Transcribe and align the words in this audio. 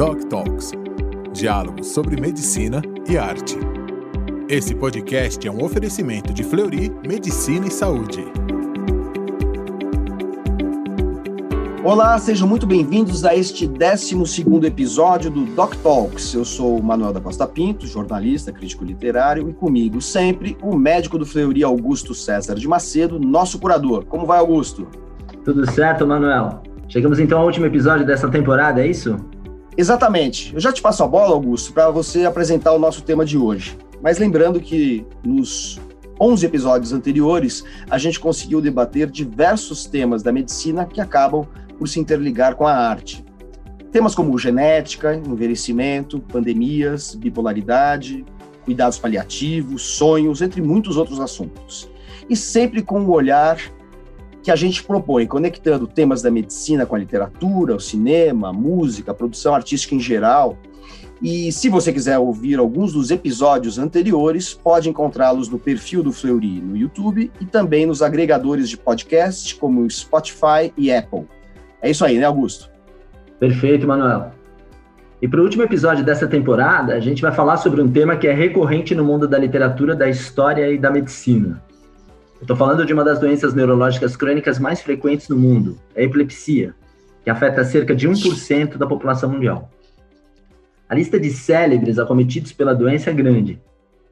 Doc 0.00 0.24
Talks 0.30 0.72
diálogos 1.30 1.88
sobre 1.88 2.18
medicina 2.18 2.80
e 3.06 3.18
arte. 3.18 3.58
Esse 4.48 4.74
podcast 4.74 5.46
é 5.46 5.52
um 5.52 5.62
oferecimento 5.62 6.32
de 6.32 6.42
Fleury 6.42 6.90
Medicina 7.06 7.66
e 7.66 7.70
Saúde. 7.70 8.24
Olá, 11.84 12.18
sejam 12.18 12.48
muito 12.48 12.66
bem-vindos 12.66 13.26
a 13.26 13.36
este 13.36 13.66
12 13.66 14.16
episódio 14.64 15.30
do 15.30 15.44
Doc 15.54 15.74
Talks. 15.82 16.32
Eu 16.32 16.46
sou 16.46 16.78
o 16.78 16.82
Manuel 16.82 17.12
da 17.12 17.20
Costa 17.20 17.46
Pinto, 17.46 17.86
jornalista, 17.86 18.50
crítico 18.50 18.86
literário, 18.86 19.50
e 19.50 19.52
comigo 19.52 20.00
sempre 20.00 20.56
o 20.62 20.74
médico 20.78 21.18
do 21.18 21.26
Fleury 21.26 21.62
Augusto 21.62 22.14
César 22.14 22.54
de 22.54 22.66
Macedo, 22.66 23.20
nosso 23.20 23.58
curador. 23.58 24.06
Como 24.06 24.24
vai, 24.24 24.38
Augusto? 24.38 24.88
Tudo 25.44 25.70
certo, 25.70 26.06
Manuel. 26.06 26.62
Chegamos 26.88 27.18
então 27.18 27.40
ao 27.40 27.44
último 27.44 27.66
episódio 27.66 28.06
dessa 28.06 28.30
temporada, 28.30 28.80
é 28.80 28.86
isso? 28.86 29.18
Exatamente. 29.80 30.52
Eu 30.52 30.60
já 30.60 30.70
te 30.70 30.82
passo 30.82 31.02
a 31.02 31.08
bola, 31.08 31.32
Augusto, 31.32 31.72
para 31.72 31.88
você 31.88 32.26
apresentar 32.26 32.74
o 32.74 32.78
nosso 32.78 33.02
tema 33.02 33.24
de 33.24 33.38
hoje. 33.38 33.78
Mas 34.02 34.18
lembrando 34.18 34.60
que 34.60 35.06
nos 35.24 35.80
11 36.20 36.44
episódios 36.44 36.92
anteriores, 36.92 37.64
a 37.88 37.96
gente 37.96 38.20
conseguiu 38.20 38.60
debater 38.60 39.10
diversos 39.10 39.86
temas 39.86 40.22
da 40.22 40.30
medicina 40.30 40.84
que 40.84 41.00
acabam 41.00 41.46
por 41.78 41.88
se 41.88 41.98
interligar 41.98 42.56
com 42.56 42.66
a 42.66 42.74
arte. 42.74 43.24
Temas 43.90 44.14
como 44.14 44.36
genética, 44.36 45.14
envelhecimento, 45.14 46.20
pandemias, 46.20 47.14
bipolaridade, 47.14 48.22
cuidados 48.66 48.98
paliativos, 48.98 49.80
sonhos, 49.80 50.42
entre 50.42 50.60
muitos 50.60 50.98
outros 50.98 51.18
assuntos. 51.20 51.90
E 52.28 52.36
sempre 52.36 52.82
com 52.82 53.00
o 53.00 53.12
olhar 53.12 53.58
que 54.42 54.50
a 54.50 54.56
gente 54.56 54.82
propõe, 54.82 55.26
conectando 55.26 55.86
temas 55.86 56.22
da 56.22 56.30
medicina 56.30 56.86
com 56.86 56.94
a 56.94 56.98
literatura, 56.98 57.76
o 57.76 57.80
cinema, 57.80 58.48
a 58.48 58.52
música, 58.52 59.10
a 59.10 59.14
produção 59.14 59.54
artística 59.54 59.94
em 59.94 60.00
geral. 60.00 60.56
E 61.22 61.52
se 61.52 61.68
você 61.68 61.92
quiser 61.92 62.18
ouvir 62.18 62.58
alguns 62.58 62.94
dos 62.94 63.10
episódios 63.10 63.78
anteriores, 63.78 64.54
pode 64.54 64.88
encontrá-los 64.88 65.50
no 65.50 65.58
perfil 65.58 66.02
do 66.02 66.12
Fleury 66.12 66.62
no 66.62 66.74
YouTube 66.74 67.30
e 67.38 67.44
também 67.44 67.84
nos 67.84 68.00
agregadores 68.00 68.70
de 68.70 68.78
podcast 68.78 69.54
como 69.56 69.88
Spotify 69.90 70.72
e 70.78 70.90
Apple. 70.90 71.26
É 71.82 71.90
isso 71.90 72.04
aí, 72.04 72.18
né, 72.18 72.24
Augusto? 72.24 72.70
Perfeito, 73.38 73.86
Manuel. 73.86 74.32
E 75.20 75.28
para 75.28 75.40
o 75.40 75.42
último 75.42 75.62
episódio 75.62 76.02
dessa 76.02 76.26
temporada, 76.26 76.94
a 76.94 77.00
gente 77.00 77.20
vai 77.20 77.32
falar 77.32 77.58
sobre 77.58 77.82
um 77.82 77.90
tema 77.90 78.16
que 78.16 78.26
é 78.26 78.32
recorrente 78.32 78.94
no 78.94 79.04
mundo 79.04 79.28
da 79.28 79.38
literatura, 79.38 79.94
da 79.94 80.08
história 80.08 80.70
e 80.70 80.78
da 80.78 80.90
medicina. 80.90 81.62
Estou 82.40 82.56
falando 82.56 82.86
de 82.86 82.92
uma 82.92 83.04
das 83.04 83.18
doenças 83.18 83.52
neurológicas 83.52 84.16
crônicas 84.16 84.58
mais 84.58 84.80
frequentes 84.80 85.28
no 85.28 85.36
mundo, 85.36 85.78
a 85.94 86.00
epilepsia, 86.00 86.74
que 87.22 87.28
afeta 87.28 87.62
cerca 87.64 87.94
de 87.94 88.08
1% 88.08 88.78
da 88.78 88.86
população 88.86 89.30
mundial. 89.30 89.70
A 90.88 90.94
lista 90.94 91.20
de 91.20 91.30
célebres 91.30 91.98
acometidos 91.98 92.52
pela 92.52 92.74
doença 92.74 93.10
é 93.10 93.12
grande. 93.12 93.60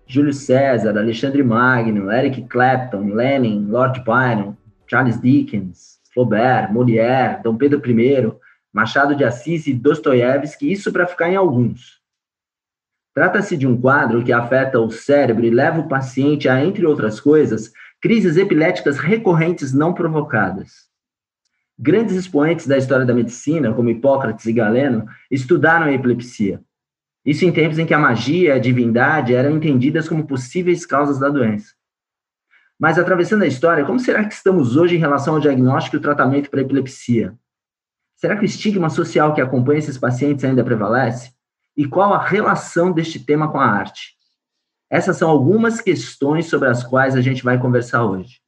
Júlio 0.06 0.33
César, 0.33 0.97
Alexandre 0.97 1.43
Magno, 1.43 2.12
Eric 2.12 2.43
Clapton, 2.43 3.15
Lenin, 3.15 3.67
Lord 3.69 4.03
Byron, 4.05 4.55
Charles 4.87 5.21
Dickens, 5.21 5.99
Flaubert, 6.12 6.73
Molière, 6.73 7.43
Dom 7.43 7.56
Pedro 7.56 7.81
I, 7.84 8.33
Machado 8.73 9.15
de 9.17 9.25
Assis 9.25 9.67
e 9.67 9.75
Dostoiévski, 9.75 10.71
isso 10.71 10.93
para 10.93 11.06
ficar 11.06 11.31
em 11.31 11.37
alguns. 11.37 11.97
Trata-se 13.19 13.56
de 13.56 13.66
um 13.66 13.77
quadro 13.77 14.22
que 14.22 14.33
afeta 14.33 14.78
o 14.78 14.92
cérebro 14.92 15.44
e 15.44 15.50
leva 15.50 15.80
o 15.80 15.88
paciente 15.88 16.48
a, 16.48 16.64
entre 16.64 16.86
outras 16.86 17.19
coisas, 17.19 17.72
crises 18.00 18.36
epiléticas 18.36 18.97
recorrentes 18.97 19.72
não 19.72 19.92
provocadas. 19.92 20.86
Grandes 21.77 22.14
expoentes 22.14 22.69
da 22.69 22.78
história 22.78 23.05
da 23.05 23.12
medicina, 23.12 23.75
como 23.75 23.91
Hipócrates 23.91 24.47
e 24.47 24.52
Galeno, 24.52 25.05
estudaram 25.28 25.86
a 25.86 25.92
epilepsia. 25.92 26.62
Isso 27.27 27.44
em 27.44 27.50
tempos 27.50 27.80
em 27.80 27.86
que 27.86 27.92
a 27.92 27.98
magia 27.98 28.50
e 28.50 28.56
a 28.56 28.60
divindade 28.60 29.34
eram 29.34 29.56
entendidas 29.56 30.08
como 30.08 30.25
possíveis 30.25 30.86
causas 30.86 31.19
da 31.19 31.28
doença. 31.28 31.75
Mas, 32.78 33.00
atravessando 33.00 33.43
a 33.43 33.48
história, 33.48 33.84
como 33.84 33.98
será 33.98 34.25
que 34.25 34.32
estamos 34.32 34.76
hoje 34.76 34.94
em 34.94 35.00
relação 35.00 35.34
ao 35.34 35.41
diagnóstico 35.41 35.97
e 35.97 35.98
o 35.98 36.03
tratamento 36.03 36.48
para 36.48 36.60
a 36.60 36.62
epilepsia? 36.62 37.34
Será 38.14 38.37
que 38.37 38.43
o 38.43 38.47
estigma 38.47 38.88
social 38.88 39.34
que 39.34 39.41
acompanha 39.41 39.81
esses 39.81 39.98
pacientes 39.98 40.44
ainda 40.44 40.62
prevalece? 40.62 41.37
E 41.78 41.87
qual 41.87 42.12
a 42.12 42.21
relação 42.21 42.91
deste 42.91 43.21
tema 43.21 43.53
com 43.53 43.61
a 43.61 43.65
arte? 43.65 44.16
Essas 44.91 45.16
são 45.16 45.31
algumas 45.31 45.81
questões 45.81 46.47
sobre 46.47 46.69
as 46.69 46.83
quais 46.83 47.15
a 47.15 47.21
gente 47.21 47.44
vai 47.44 47.56
conversar 47.56 48.05
hoje. 48.05 48.41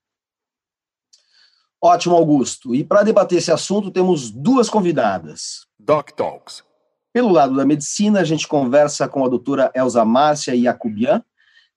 Ótimo, 1.80 2.16
Augusto. 2.16 2.74
E 2.74 2.82
para 2.82 3.04
debater 3.04 3.38
esse 3.38 3.52
assunto, 3.52 3.92
temos 3.92 4.32
duas 4.32 4.68
convidadas. 4.68 5.64
Doc 5.78 6.10
Talks. 6.10 6.64
Pelo 7.12 7.30
lado 7.30 7.54
da 7.54 7.64
medicina, 7.64 8.18
a 8.18 8.24
gente 8.24 8.48
conversa 8.48 9.06
com 9.06 9.24
a 9.24 9.28
doutora 9.28 9.70
Elza 9.76 10.04
Márcia 10.04 10.56
Iacubian, 10.56 11.22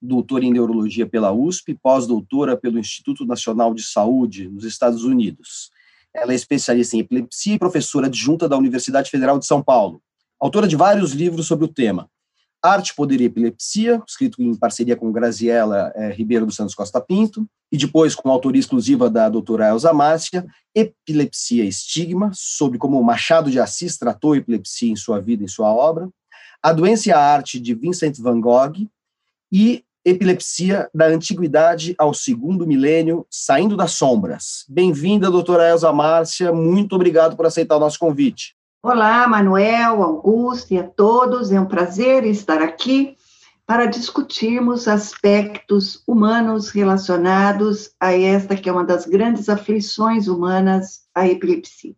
doutora 0.02 0.44
em 0.44 0.52
neurologia 0.52 1.06
pela 1.06 1.30
USP, 1.30 1.78
pós-doutora 1.80 2.56
pelo 2.56 2.80
Instituto 2.80 3.24
Nacional 3.24 3.72
de 3.72 3.84
Saúde 3.84 4.48
nos 4.48 4.64
Estados 4.64 5.04
Unidos. 5.04 5.70
Ela 6.12 6.32
é 6.32 6.34
especialista 6.34 6.96
em 6.96 7.00
epilepsia 7.00 7.54
e 7.54 7.58
professora 7.60 8.08
adjunta 8.08 8.48
da 8.48 8.58
Universidade 8.58 9.08
Federal 9.08 9.38
de 9.38 9.46
São 9.46 9.62
Paulo. 9.62 10.02
Autora 10.40 10.68
de 10.68 10.76
vários 10.76 11.12
livros 11.12 11.46
sobre 11.46 11.64
o 11.64 11.68
tema. 11.68 12.08
Arte, 12.64 12.94
Poder 12.94 13.20
e 13.20 13.24
Epilepsia, 13.24 14.02
escrito 14.08 14.40
em 14.40 14.54
parceria 14.54 14.96
com 14.96 15.12
Graziela 15.12 15.92
é, 15.94 16.10
Ribeiro 16.10 16.46
dos 16.46 16.56
Santos 16.56 16.74
Costa 16.74 16.98
Pinto, 16.98 17.46
e 17.70 17.76
depois 17.76 18.14
com 18.14 18.30
autoria 18.30 18.58
exclusiva 18.58 19.10
da 19.10 19.28
doutora 19.28 19.68
Elza 19.68 19.92
Márcia, 19.92 20.46
Epilepsia 20.74 21.64
e 21.64 21.68
Estigma, 21.68 22.30
sobre 22.32 22.78
como 22.78 23.02
Machado 23.02 23.50
de 23.50 23.60
Assis 23.60 23.98
tratou 23.98 24.32
a 24.32 24.38
epilepsia 24.38 24.90
em 24.90 24.96
sua 24.96 25.20
vida 25.20 25.42
e 25.42 25.44
em 25.44 25.48
sua 25.48 25.74
obra, 25.74 26.08
A 26.62 26.72
Doença 26.72 27.10
e 27.10 27.12
a 27.12 27.18
Arte, 27.18 27.60
de 27.60 27.74
Vincent 27.74 28.16
van 28.18 28.40
Gogh, 28.40 28.88
e 29.52 29.84
Epilepsia 30.02 30.88
da 30.94 31.06
Antiguidade 31.06 31.94
ao 31.98 32.14
Segundo 32.14 32.66
Milênio, 32.66 33.26
Saindo 33.30 33.76
das 33.76 33.92
Sombras. 33.92 34.64
Bem-vinda, 34.68 35.30
doutora 35.30 35.68
Elza 35.68 35.92
Márcia, 35.92 36.50
muito 36.50 36.94
obrigado 36.94 37.36
por 37.36 37.44
aceitar 37.44 37.76
o 37.76 37.80
nosso 37.80 37.98
convite. 37.98 38.54
Olá, 38.86 39.26
Manuel, 39.26 40.02
Augusto 40.02 40.74
e 40.74 40.78
a 40.78 40.86
todos. 40.86 41.50
É 41.50 41.58
um 41.58 41.64
prazer 41.64 42.22
estar 42.26 42.60
aqui 42.60 43.16
para 43.66 43.86
discutirmos 43.86 44.86
aspectos 44.86 46.02
humanos 46.06 46.68
relacionados 46.68 47.92
a 47.98 48.12
esta 48.12 48.54
que 48.54 48.68
é 48.68 48.72
uma 48.72 48.84
das 48.84 49.06
grandes 49.06 49.48
aflições 49.48 50.28
humanas, 50.28 51.00
a 51.14 51.26
epilepsia. 51.26 51.94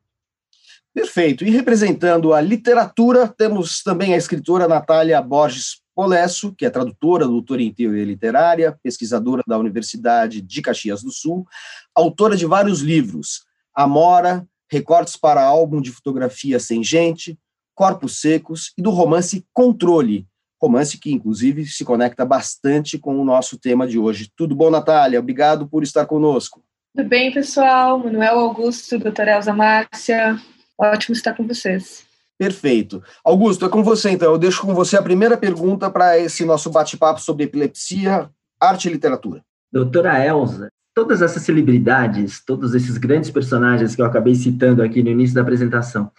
Perfeito. 0.94 1.42
E 1.42 1.50
representando 1.50 2.32
a 2.32 2.40
literatura, 2.40 3.26
temos 3.26 3.82
também 3.82 4.14
a 4.14 4.16
escritora 4.16 4.68
Natália 4.68 5.20
Borges 5.20 5.82
Polesso, 5.92 6.54
que 6.56 6.64
é 6.64 6.70
tradutora, 6.70 7.26
doutora 7.26 7.62
em 7.62 7.74
teoria 7.74 8.04
literária, 8.04 8.78
pesquisadora 8.80 9.42
da 9.44 9.58
Universidade 9.58 10.40
de 10.40 10.62
Caxias 10.62 11.02
do 11.02 11.10
Sul, 11.10 11.48
autora 11.92 12.36
de 12.36 12.46
vários 12.46 12.80
livros, 12.80 13.44
Amora, 13.74 14.46
recortes 14.70 15.16
para 15.16 15.44
álbum 15.44 15.80
de 15.80 15.90
fotografia 15.90 16.58
sem 16.58 16.82
gente, 16.82 17.38
corpos 17.74 18.20
secos 18.20 18.72
e 18.76 18.82
do 18.82 18.90
romance 18.90 19.44
Controle, 19.52 20.26
romance 20.60 20.98
que 20.98 21.12
inclusive 21.12 21.66
se 21.66 21.84
conecta 21.84 22.24
bastante 22.24 22.98
com 22.98 23.20
o 23.20 23.24
nosso 23.24 23.58
tema 23.58 23.86
de 23.86 23.98
hoje. 23.98 24.30
Tudo 24.34 24.54
bom, 24.54 24.70
Natália? 24.70 25.20
Obrigado 25.20 25.68
por 25.68 25.82
estar 25.82 26.06
conosco. 26.06 26.64
Tudo 26.94 27.08
bem, 27.08 27.32
pessoal? 27.32 27.98
Manuel 27.98 28.38
Augusto, 28.38 28.98
doutora 28.98 29.32
Elza 29.32 29.52
Márcia, 29.52 30.40
ótimo 30.78 31.14
estar 31.14 31.34
com 31.34 31.46
vocês. 31.46 32.06
Perfeito. 32.38 33.02
Augusto, 33.24 33.64
é 33.64 33.68
com 33.68 33.82
você 33.82 34.10
então. 34.10 34.32
Eu 34.32 34.38
deixo 34.38 34.62
com 34.62 34.74
você 34.74 34.96
a 34.96 35.02
primeira 35.02 35.36
pergunta 35.36 35.90
para 35.90 36.18
esse 36.18 36.44
nosso 36.44 36.70
bate-papo 36.70 37.20
sobre 37.20 37.44
epilepsia, 37.44 38.30
arte 38.60 38.88
e 38.88 38.92
literatura. 38.92 39.42
Doutora 39.72 40.24
Elza, 40.24 40.70
todas 40.96 41.20
essas 41.20 41.42
celebridades, 41.42 42.42
todos 42.42 42.74
esses 42.74 42.96
grandes 42.96 43.30
personagens 43.30 43.94
que 43.94 44.00
eu 44.00 44.06
acabei 44.06 44.34
citando 44.34 44.82
aqui 44.82 45.02
no 45.02 45.10
início 45.10 45.34
da 45.34 45.42
apresentação, 45.42 46.10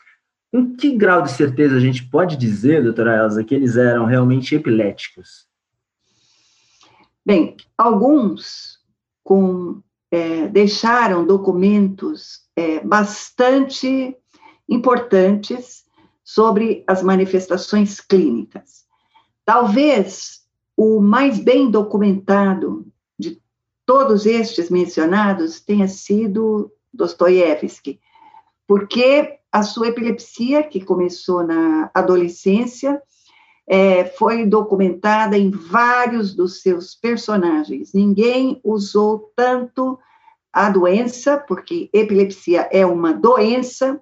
com 0.52 0.76
que 0.76 0.96
grau 0.96 1.24
de 1.24 1.32
certeza 1.32 1.76
a 1.76 1.80
gente 1.80 2.08
pode 2.08 2.38
dizer, 2.38 2.84
doutora 2.84 3.18
Elza, 3.18 3.44
que 3.44 3.56
eles 3.56 3.76
eram 3.76 4.06
realmente 4.06 4.54
epiléticos? 4.54 5.48
Bem, 7.26 7.58
alguns 7.76 8.78
com, 9.24 9.82
é, 10.12 10.48
deixaram 10.48 11.26
documentos 11.26 12.44
é, 12.56 12.80
bastante 12.80 14.16
importantes 14.70 15.86
sobre 16.24 16.84
as 16.86 17.02
manifestações 17.02 18.00
clínicas. 18.00 18.86
Talvez 19.44 20.46
o 20.78 21.02
mais 21.02 21.40
bem 21.40 21.72
documentado 21.72 22.86
todos 23.88 24.26
estes 24.26 24.70
mencionados 24.70 25.62
tenha 25.62 25.88
sido 25.88 26.70
Dostoiévski, 26.94 28.02
porque 28.68 29.40
a 29.50 29.64
sua 29.64 29.88
epilepsia, 29.88 30.62
que 30.62 30.84
começou 30.84 31.42
na 31.42 31.90
adolescência, 31.94 33.02
é, 33.66 34.04
foi 34.04 34.46
documentada 34.46 35.38
em 35.38 35.50
vários 35.50 36.36
dos 36.36 36.62
seus 36.62 36.96
personagens. 36.96 37.94
Ninguém 37.94 38.60
usou 38.62 39.32
tanto 39.34 39.98
a 40.52 40.70
doença, 40.70 41.38
porque 41.38 41.90
epilepsia 41.94 42.68
é 42.72 42.86
uma 42.86 43.14
doença, 43.14 44.02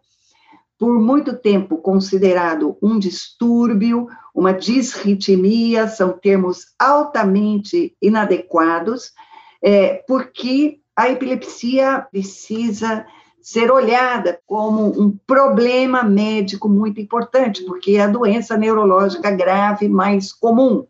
por 0.80 1.00
muito 1.00 1.38
tempo 1.38 1.78
considerado 1.78 2.76
um 2.82 2.98
distúrbio, 2.98 4.08
uma 4.34 4.52
disritmia, 4.52 5.88
são 5.88 6.12
termos 6.12 6.74
altamente 6.80 7.96
inadequados, 8.02 9.14
é, 9.62 10.04
porque 10.08 10.80
a 10.96 11.10
epilepsia 11.10 12.08
precisa 12.12 13.06
ser 13.42 13.72
olhada 13.72 14.40
como 14.48 15.00
um 15.00 15.16
problema 15.28 16.02
médico 16.04 16.68
muito 16.68 17.00
importante, 17.00 17.64
porque 17.64 17.92
é 17.92 18.02
a 18.02 18.08
doença 18.08 18.58
neurológica 18.58 19.30
grave 19.30 19.88
mais 19.88 20.34
comum. 20.34 20.88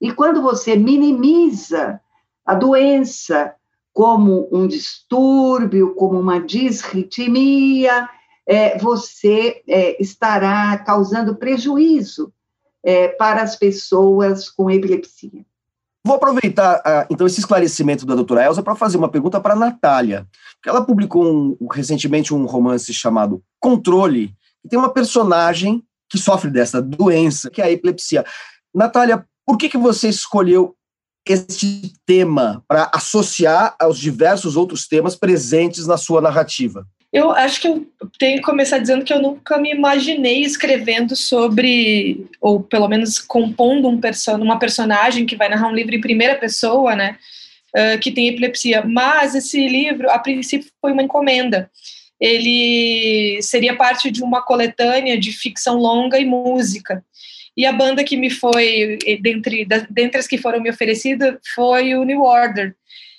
E 0.00 0.12
quando 0.12 0.40
você 0.40 0.76
minimiza 0.76 2.00
a 2.44 2.54
doença 2.54 3.54
como 3.92 4.48
um 4.52 4.66
distúrbio, 4.66 5.94
como 5.94 6.20
uma 6.20 6.40
disritmia, 6.40 8.08
é, 8.46 8.78
você 8.78 9.62
é, 9.66 10.00
estará 10.02 10.76
causando 10.78 11.36
prejuízo 11.36 12.32
é, 12.82 13.08
para 13.08 13.42
as 13.42 13.56
pessoas 13.56 14.50
com 14.50 14.70
epilepsia. 14.70 15.44
Vou 16.06 16.16
aproveitar, 16.16 16.80
uh, 16.80 17.06
então, 17.10 17.26
esse 17.26 17.40
esclarecimento 17.40 18.04
da 18.04 18.14
doutora 18.14 18.44
Elza 18.44 18.62
para 18.62 18.76
fazer 18.76 18.98
uma 18.98 19.08
pergunta 19.08 19.40
para 19.40 19.54
a 19.54 19.56
Natália. 19.56 20.26
Ela 20.64 20.84
publicou 20.84 21.24
um, 21.24 21.66
recentemente 21.72 22.34
um 22.34 22.44
romance 22.44 22.92
chamado 22.92 23.42
Controle, 23.58 24.34
que 24.62 24.68
tem 24.68 24.78
uma 24.78 24.92
personagem 24.92 25.82
que 26.10 26.18
sofre 26.18 26.50
dessa 26.50 26.82
doença, 26.82 27.50
que 27.50 27.62
é 27.62 27.64
a 27.64 27.70
epilepsia. 27.70 28.24
Natália, 28.74 29.26
por 29.46 29.56
que, 29.56 29.68
que 29.68 29.78
você 29.78 30.08
escolheu 30.08 30.76
este 31.26 31.94
tema 32.04 32.62
para 32.68 32.90
associar 32.94 33.74
aos 33.80 33.98
diversos 33.98 34.56
outros 34.56 34.86
temas 34.86 35.16
presentes 35.16 35.86
na 35.86 35.96
sua 35.96 36.20
narrativa? 36.20 36.86
Eu 37.14 37.30
acho 37.30 37.60
que 37.60 37.68
eu 37.68 37.86
tenho 38.18 38.38
que 38.38 38.42
começar 38.42 38.78
dizendo 38.78 39.04
que 39.04 39.12
eu 39.12 39.22
nunca 39.22 39.56
me 39.56 39.70
imaginei 39.70 40.42
escrevendo 40.42 41.14
sobre, 41.14 42.26
ou 42.40 42.60
pelo 42.60 42.88
menos 42.88 43.20
compondo 43.20 43.88
um 43.88 44.00
uma 44.42 44.58
personagem 44.58 45.24
que 45.24 45.36
vai 45.36 45.48
narrar 45.48 45.68
um 45.68 45.74
livro 45.74 45.94
em 45.94 46.00
primeira 46.00 46.34
pessoa, 46.34 46.96
né, 46.96 47.16
uh, 47.72 48.00
que 48.00 48.10
tem 48.10 48.26
epilepsia. 48.26 48.82
Mas 48.84 49.36
esse 49.36 49.64
livro, 49.68 50.10
a 50.10 50.18
princípio, 50.18 50.68
foi 50.80 50.90
uma 50.90 51.04
encomenda. 51.04 51.70
Ele 52.20 53.38
seria 53.42 53.76
parte 53.76 54.10
de 54.10 54.20
uma 54.20 54.42
coletânea 54.42 55.16
de 55.16 55.30
ficção 55.30 55.76
longa 55.76 56.18
e 56.18 56.24
música. 56.24 57.04
E 57.56 57.64
a 57.64 57.72
banda 57.72 58.02
que 58.02 58.16
me 58.16 58.28
foi, 58.28 58.98
dentre, 59.20 59.64
dentre 59.88 60.18
as 60.18 60.26
que 60.26 60.36
foram 60.36 60.60
me 60.60 60.68
oferecidas, 60.68 61.36
foi 61.54 61.94
o 61.94 62.02
New 62.02 62.22
Order 62.22 62.74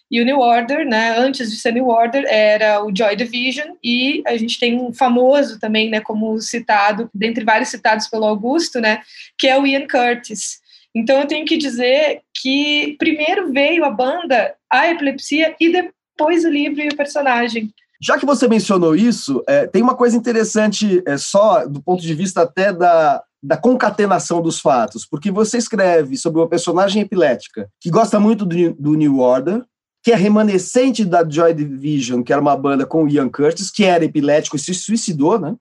e 0.10 0.22
o 0.22 0.26
New 0.26 0.40
Order, 0.40 0.88
né, 0.88 1.18
antes 1.18 1.50
de 1.50 1.58
ser 1.58 1.74
New 1.74 1.88
Order, 1.88 2.26
era 2.28 2.84
o 2.84 2.96
Joy 2.96 3.16
Division, 3.16 3.76
e 3.84 4.22
a 4.26 4.38
gente 4.38 4.60
tem 4.60 4.80
um 4.80 4.94
famoso 4.94 5.60
também, 5.60 5.90
né, 5.90 6.00
como 6.00 6.40
citado, 6.40 7.10
dentre 7.14 7.44
vários 7.44 7.70
citados 7.70 8.08
pelo 8.08 8.26
Augusto, 8.26 8.80
né, 8.80 9.02
que 9.38 9.48
é 9.48 9.60
o 9.60 9.66
Ian 9.66 9.88
Curtis. 9.88 10.60
Então 10.94 11.20
eu 11.20 11.28
tenho 11.28 11.46
que 11.46 11.58
dizer 11.58 12.22
que 12.34 12.96
primeiro 12.98 13.52
veio 13.52 13.84
a 13.84 13.90
banda, 13.90 14.54
a 14.72 14.90
epilepsia, 14.90 15.56
e 15.60 15.72
depois 15.72 16.46
o 16.46 16.50
livro 16.50 16.82
e 16.82 16.88
o 16.88 16.96
personagem. 16.96 17.70
Já 18.02 18.18
que 18.20 18.26
você 18.26 18.48
mencionou 18.48 18.96
isso, 18.96 19.44
é, 19.48 19.66
tem 19.66 19.82
uma 19.82 19.96
coisa 19.96 20.16
interessante, 20.16 21.02
é, 21.08 21.18
só 21.18 21.66
do 21.66 21.82
ponto 21.82 22.02
de 22.02 22.14
vista 22.14 22.44
até 22.44 22.72
da, 22.72 23.24
da 23.42 23.58
concatenação 23.58 24.42
dos 24.42 24.60
fatos, 24.60 25.06
porque 25.06 25.32
você 25.32 25.58
escreve 25.58 26.16
sobre 26.16 26.40
uma 26.40 26.48
personagem 26.48 27.02
epilética 27.02 27.68
que 27.82 27.90
gosta 27.90 28.20
muito 28.20 28.46
do, 28.46 28.74
do 28.74 28.94
New 28.96 29.20
Order, 29.20 29.64
que 30.06 30.12
é 30.12 30.16
remanescente 30.16 31.04
da 31.04 31.28
Joy 31.28 31.52
Division, 31.52 32.22
que 32.22 32.32
era 32.32 32.40
uma 32.40 32.56
banda 32.56 32.86
com 32.86 33.04
o 33.04 33.10
Ian 33.10 33.28
Curtis, 33.28 33.72
que 33.72 33.84
era 33.84 34.06
epilético 34.06 34.56
e 34.56 34.60
se 34.60 34.72
suicidou, 34.72 35.40
né? 35.40 35.56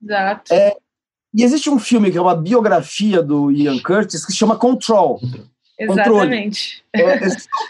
Exato. 0.00 0.54
É, 0.54 0.76
e 1.34 1.42
existe 1.42 1.68
um 1.68 1.76
filme 1.76 2.08
que 2.08 2.16
é 2.16 2.20
uma 2.20 2.36
biografia 2.36 3.20
do 3.20 3.50
Ian 3.50 3.80
Curtis 3.80 4.24
que 4.24 4.30
se 4.30 4.38
chama 4.38 4.56
Control. 4.56 5.20
Exatamente. 5.76 6.84
É, 6.94 7.02
é, 7.02 7.20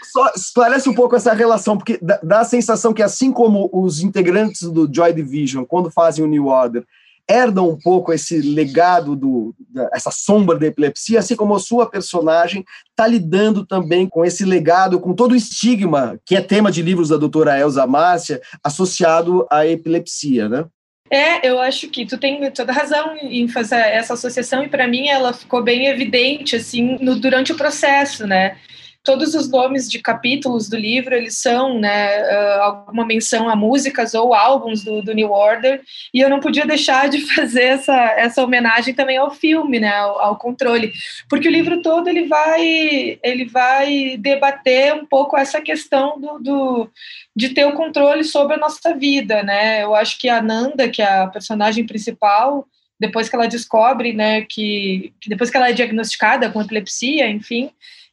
só 0.03 0.31
esclarece 0.35 0.87
um 0.87 0.93
pouco 0.93 1.15
essa 1.15 1.33
relação, 1.33 1.75
porque 1.75 1.97
dá, 1.99 2.19
dá, 2.21 2.39
a 2.41 2.45
sensação 2.45 2.93
que, 2.93 3.01
assim 3.01 3.31
como 3.31 3.67
os 3.73 4.03
integrantes 4.03 4.61
do 4.69 4.87
Joy 4.93 5.13
Division, 5.13 5.65
quando 5.65 5.89
fazem 5.89 6.23
o 6.23 6.27
New 6.27 6.45
Order, 6.45 6.85
herdam 7.31 7.69
um 7.69 7.77
pouco 7.77 8.11
esse 8.11 8.41
legado, 8.41 9.15
do, 9.15 9.55
essa 9.93 10.11
sombra 10.11 10.59
da 10.59 10.67
epilepsia, 10.67 11.19
assim 11.19 11.35
como 11.35 11.55
a 11.55 11.59
sua 11.59 11.89
personagem 11.89 12.65
está 12.89 13.07
lidando 13.07 13.65
também 13.65 14.05
com 14.05 14.25
esse 14.25 14.43
legado, 14.43 14.99
com 14.99 15.13
todo 15.13 15.31
o 15.31 15.35
estigma, 15.35 16.19
que 16.25 16.35
é 16.35 16.41
tema 16.41 16.69
de 16.69 16.81
livros 16.81 17.09
da 17.09 17.17
doutora 17.17 17.57
Elza 17.57 17.87
Márcia, 17.87 18.41
associado 18.61 19.47
à 19.49 19.65
epilepsia, 19.65 20.49
né? 20.49 20.65
É, 21.09 21.45
eu 21.45 21.59
acho 21.59 21.89
que 21.89 22.05
tu 22.05 22.17
tem 22.17 22.49
toda 22.51 22.71
razão 22.71 23.17
em 23.17 23.45
fazer 23.47 23.75
essa 23.75 24.13
associação 24.13 24.63
e 24.63 24.69
para 24.69 24.87
mim 24.87 25.09
ela 25.09 25.33
ficou 25.33 25.61
bem 25.61 25.87
evidente 25.87 26.55
assim 26.55 26.97
no, 27.01 27.19
durante 27.19 27.51
o 27.51 27.57
processo, 27.57 28.25
né? 28.25 28.57
Todos 29.03 29.33
os 29.33 29.49
nomes 29.49 29.89
de 29.89 29.99
capítulos 29.99 30.69
do 30.69 30.77
livro 30.77 31.15
eles 31.15 31.37
são 31.37 31.79
né, 31.79 32.21
uh, 32.21 32.61
alguma 32.61 33.05
menção 33.05 33.49
a 33.49 33.55
músicas 33.55 34.13
ou 34.13 34.33
álbuns 34.33 34.83
do, 34.83 35.01
do, 35.01 35.13
New 35.13 35.31
Order 35.31 35.81
e 36.13 36.19
eu 36.19 36.29
não 36.29 36.39
podia 36.39 36.65
deixar 36.65 37.09
de 37.09 37.21
fazer 37.33 37.63
essa, 37.63 37.95
essa 38.17 38.43
homenagem 38.43 38.93
também 38.93 39.17
ao 39.17 39.31
filme 39.31 39.79
né 39.79 39.95
ao, 39.95 40.19
ao, 40.19 40.37
controle 40.37 40.91
porque 41.27 41.47
o 41.47 41.51
livro 41.51 41.81
todo 41.81 42.07
ele 42.07 42.27
vai 42.27 43.19
ele 43.23 43.45
vai 43.45 44.17
debater 44.17 44.93
um 44.93 45.05
pouco 45.05 45.35
essa 45.35 45.59
questão 45.61 46.19
do, 46.19 46.39
do 46.39 46.91
de 47.35 47.49
ter 47.49 47.65
o 47.65 47.73
controle 47.73 48.23
sobre 48.23 48.55
a 48.55 48.59
nossa 48.59 48.95
vida 48.95 49.41
né. 49.41 49.83
Eu 49.83 49.95
acho 49.95 50.19
que 50.19 50.29
a 50.29 50.41
Nanda 50.41 50.87
que 50.87 51.01
é 51.01 51.21
a 51.21 51.27
personagem 51.27 51.85
principal 51.87 52.67
depois 52.99 53.27
que 53.27 53.35
ela 53.35 53.47
descobre 53.47 54.13
né 54.13 54.41
que, 54.41 55.11
que 55.19 55.27
depois 55.27 55.49
que 55.49 55.57
ela 55.57 55.69
é 55.69 55.73
diagnosticada 55.73 56.51
com 56.51 56.61
epilepsia 56.61 57.27
enfim 57.27 57.71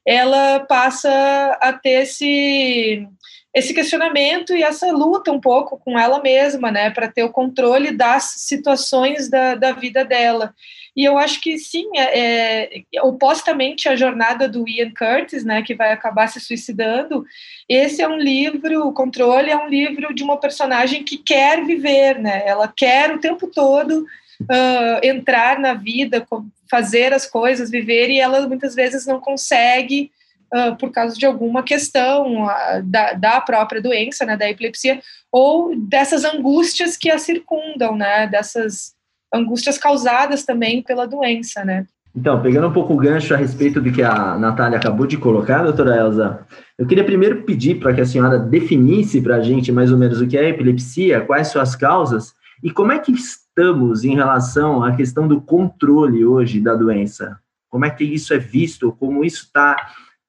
ela 0.09 0.61
passa 0.61 1.59
a 1.61 1.71
ter 1.71 2.05
esse 2.05 3.07
esse 3.55 3.75
questionamento 3.75 4.55
e 4.55 4.63
essa 4.63 4.93
luta 4.93 5.33
um 5.33 5.41
pouco 5.41 5.79
com 5.79 5.99
ela 5.99 6.23
mesma, 6.23 6.71
né, 6.71 6.91
para 6.91 7.09
ter 7.09 7.25
o 7.25 7.33
controle 7.33 7.91
das 7.91 8.35
situações 8.37 9.29
da, 9.29 9.55
da 9.55 9.73
vida 9.73 10.05
dela. 10.05 10.55
E 10.95 11.05
eu 11.05 11.19
acho 11.19 11.41
que 11.41 11.59
sim, 11.59 11.87
é, 11.97 12.79
é, 12.79 13.03
opostamente 13.03 13.89
à 13.89 13.97
jornada 13.97 14.49
do 14.49 14.69
Ian 14.69 14.93
Curtis, 14.97 15.45
né, 15.45 15.63
que 15.63 15.75
vai 15.75 15.93
acabar 15.93 16.29
se 16.29 16.39
suicidando, 16.41 17.25
esse 17.69 18.01
é 18.01 18.07
um 18.07 18.19
livro, 18.19 18.87
o 18.87 18.93
Controle 18.93 19.51
é 19.51 19.57
um 19.57 19.69
livro 19.69 20.15
de 20.15 20.23
uma 20.23 20.37
personagem 20.37 21.03
que 21.03 21.17
quer 21.17 21.65
viver, 21.65 22.19
né, 22.19 22.43
ela 22.47 22.73
quer 22.75 23.13
o 23.13 23.19
tempo 23.19 23.49
todo 23.49 24.07
uh, 24.43 25.01
entrar 25.03 25.59
na 25.59 25.75
vida, 25.75 26.25
fazer 26.71 27.13
as 27.13 27.27
coisas, 27.27 27.71
viver, 27.71 28.11
e 28.11 28.21
ela 28.21 28.47
muitas 28.47 28.75
vezes 28.75 29.07
não 29.07 29.21
consegue 29.21 30.11
uh, 30.55 30.77
por 30.77 30.91
causa 30.91 31.17
de 31.17 31.27
alguma 31.27 31.63
questão 31.63 32.45
uh, 32.45 32.83
da, 32.85 33.13
da 33.13 33.41
própria 33.41 33.81
doença, 33.81 34.25
né, 34.25 34.37
da 34.37 34.49
epilepsia, 34.49 35.01
ou 35.33 35.77
dessas 35.77 36.25
angústias 36.25 36.97
que 36.97 37.11
a 37.11 37.19
circundam, 37.19 37.97
né, 37.97 38.27
dessas 38.27 38.95
angústias 39.33 39.79
causadas 39.79 40.45
também 40.45 40.83
pela 40.83 41.07
doença, 41.07 41.65
né. 41.65 41.87
Então, 42.17 42.41
pegando 42.43 42.67
um 42.67 42.73
pouco 42.73 42.95
o 42.95 42.97
gancho 42.97 43.35
a 43.35 43.37
respeito 43.37 43.81
do 43.81 43.93
que 43.93 44.03
a 44.03 44.37
Natália 44.39 44.79
acabou 44.79 45.07
de 45.07 45.17
colocar, 45.17 45.63
doutora 45.63 45.97
Elza, 45.97 46.41
eu 46.77 46.87
queria 46.87 47.05
primeiro 47.05 47.43
pedir 47.43 47.79
para 47.79 47.95
que 47.95 48.01
a 48.01 48.07
senhora 48.07 48.39
definisse 48.39 49.21
para 49.21 49.37
a 49.37 49.41
gente 49.41 49.71
mais 49.71 49.93
ou 49.93 49.99
menos 49.99 50.21
o 50.21 50.27
que 50.27 50.37
é 50.37 50.49
epilepsia, 50.49 51.21
quais 51.21 51.49
suas 51.49 51.77
causas 51.77 52.33
e 52.63 52.71
como 52.71 52.91
é 52.91 52.99
que 52.99 53.13
estamos 53.59 54.05
em 54.05 54.15
relação 54.15 54.85
à 54.85 54.95
questão 54.95 55.27
do 55.27 55.41
controle 55.41 56.25
hoje 56.25 56.61
da 56.61 56.77
doença? 56.77 57.41
Como 57.69 57.85
é 57.85 57.91
que 57.91 58.05
isso 58.05 58.33
é 58.33 58.39
visto? 58.39 58.93
Como 58.93 59.25
isso 59.25 59.47
está 59.47 59.75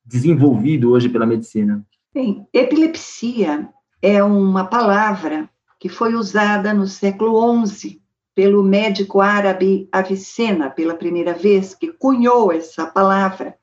desenvolvido 0.04 0.90
hoje 0.90 1.08
pela 1.08 1.28
medicina? 1.28 1.86
Bem, 2.12 2.48
epilepsia 2.52 3.70
é 4.02 4.24
uma 4.24 4.66
palavra 4.66 5.48
que 5.80 5.88
foi 5.88 6.16
usada 6.16 6.74
no 6.74 6.88
século 6.88 7.68
XI 7.68 8.02
pelo 8.34 8.64
médico 8.64 9.22
árabe 9.22 9.88
Avicena, 9.92 10.72
pela 10.72 10.96
primeira 10.96 11.34
vez, 11.34 11.76
que 11.76 11.94
cunhou 11.94 12.52
essa 12.52 12.88
palavra. 12.88 13.56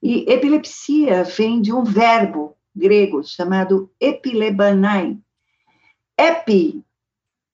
E 0.00 0.32
epilepsia 0.32 1.24
vem 1.24 1.60
de 1.60 1.72
um 1.72 1.82
verbo 1.82 2.54
grego 2.72 3.24
chamado 3.24 3.90
epilebanai. 4.00 5.18
Epi 6.16 6.85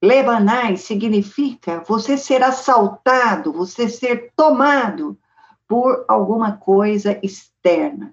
Lebanai 0.02 0.76
significa 0.76 1.84
você 1.86 2.16
ser 2.18 2.42
assaltado, 2.42 3.52
você 3.52 3.88
ser 3.88 4.32
tomado 4.34 5.16
por 5.68 6.04
alguma 6.08 6.56
coisa 6.56 7.20
externa. 7.22 8.12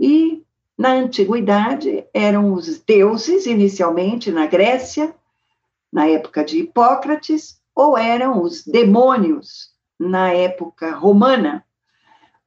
E 0.00 0.42
na 0.76 0.92
antiguidade 0.92 2.06
eram 2.14 2.54
os 2.54 2.78
deuses, 2.80 3.44
inicialmente 3.44 4.32
na 4.32 4.46
Grécia, 4.46 5.14
na 5.92 6.08
época 6.08 6.42
de 6.42 6.60
Hipócrates, 6.60 7.60
ou 7.74 7.96
eram 7.96 8.42
os 8.42 8.64
demônios 8.64 9.70
na 9.98 10.32
época 10.32 10.94
romana, 10.94 11.62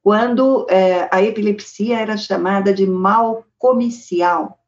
quando 0.01 0.65
é, 0.69 1.07
a 1.11 1.21
epilepsia 1.21 1.99
era 1.99 2.17
chamada 2.17 2.73
de 2.73 2.87
mal 2.87 3.45
comicial 3.59 4.59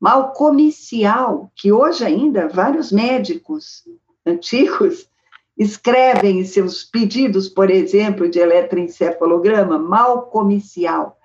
mal 0.00 0.32
comicial, 0.32 1.52
que 1.54 1.70
hoje 1.70 2.04
ainda 2.04 2.48
vários 2.48 2.90
médicos 2.90 3.84
antigos 4.24 5.06
escrevem 5.58 6.40
em 6.40 6.44
seus 6.44 6.82
pedidos, 6.82 7.46
por 7.46 7.70
exemplo, 7.70 8.30
de 8.30 8.38
eletroencefalograma, 8.38 9.78
mal 9.78 10.22
comicial, 10.22 11.18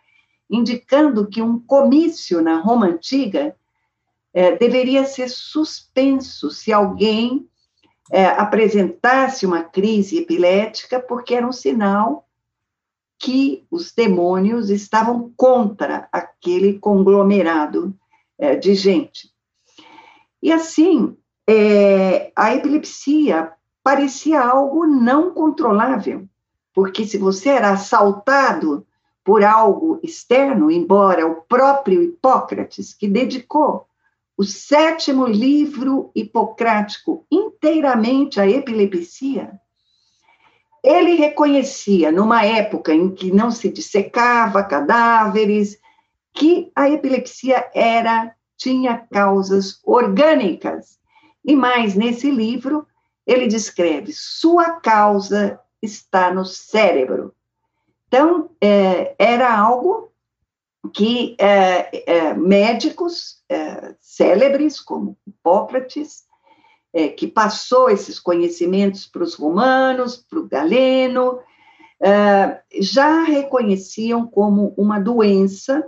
indicando 0.49 1.27
que 1.27 1.41
um 1.41 1.57
comício 1.57 2.41
na 2.41 2.59
Roma 2.59 2.87
antiga 2.87 3.55
é, 4.33 4.57
deveria 4.57 5.05
ser 5.05 5.29
suspenso 5.29 6.51
se 6.51 6.73
alguém 6.73 7.47
é, 8.11 8.25
apresentasse 8.25 9.45
uma 9.45 9.63
crise 9.63 10.17
epilética, 10.17 10.99
porque 10.99 11.33
era 11.33 11.47
um 11.47 11.53
sinal 11.53 12.27
que 13.17 13.65
os 13.71 13.93
demônios 13.93 14.69
estavam 14.69 15.31
contra 15.37 16.09
aquele 16.11 16.77
conglomerado 16.77 17.95
é, 18.37 18.55
de 18.55 18.75
gente. 18.75 19.29
E 20.41 20.51
assim, 20.51 21.15
é, 21.47 22.31
a 22.35 22.53
epilepsia 22.53 23.51
parecia 23.83 24.41
algo 24.41 24.85
não 24.85 25.31
controlável, 25.33 26.27
porque 26.73 27.05
se 27.05 27.17
você 27.17 27.49
era 27.49 27.71
assaltado 27.71 28.85
por 29.23 29.43
algo 29.43 29.99
externo, 30.03 30.69
embora 30.69 31.25
o 31.25 31.41
próprio 31.41 32.01
Hipócrates, 32.01 32.93
que 32.93 33.07
dedicou 33.07 33.87
o 34.37 34.43
sétimo 34.43 35.25
livro 35.25 36.11
hipocrático 36.13 37.25
inteiramente 37.31 38.39
à 38.39 38.47
epilepsia, 38.47 39.59
ele 40.83 41.15
reconhecia, 41.15 42.11
numa 42.11 42.45
época 42.45 42.93
em 42.93 43.09
que 43.09 43.31
não 43.31 43.49
se 43.49 43.69
dissecava 43.69 44.63
cadáveres, 44.63 45.79
que 46.35 46.71
a 46.75 46.89
epilepsia 46.89 47.71
era 47.73 48.35
tinha 48.57 49.07
causas 49.11 49.79
orgânicas. 49.83 50.99
E 51.43 51.55
mais, 51.55 51.95
nesse 51.95 52.29
livro, 52.29 52.85
ele 53.25 53.47
descreve: 53.47 54.11
sua 54.13 54.71
causa 54.79 55.59
está 55.81 56.33
no 56.33 56.45
cérebro. 56.45 57.33
Então, 58.07 58.49
é, 58.61 59.15
era 59.17 59.57
algo 59.57 60.11
que 60.93 61.35
é, 61.39 62.11
é, 62.11 62.33
médicos 62.33 63.43
é, 63.49 63.95
célebres, 63.99 64.79
como 64.79 65.17
Hipócrates, 65.25 66.25
é, 66.93 67.07
que 67.07 67.27
passou 67.27 67.89
esses 67.89 68.19
conhecimentos 68.19 69.05
para 69.05 69.23
os 69.23 69.33
romanos, 69.35 70.17
para 70.17 70.39
o 70.39 70.47
Galeno, 70.47 71.39
é, 71.99 72.61
já 72.79 73.23
reconheciam 73.23 74.27
como 74.27 74.73
uma 74.77 74.99
doença 74.99 75.83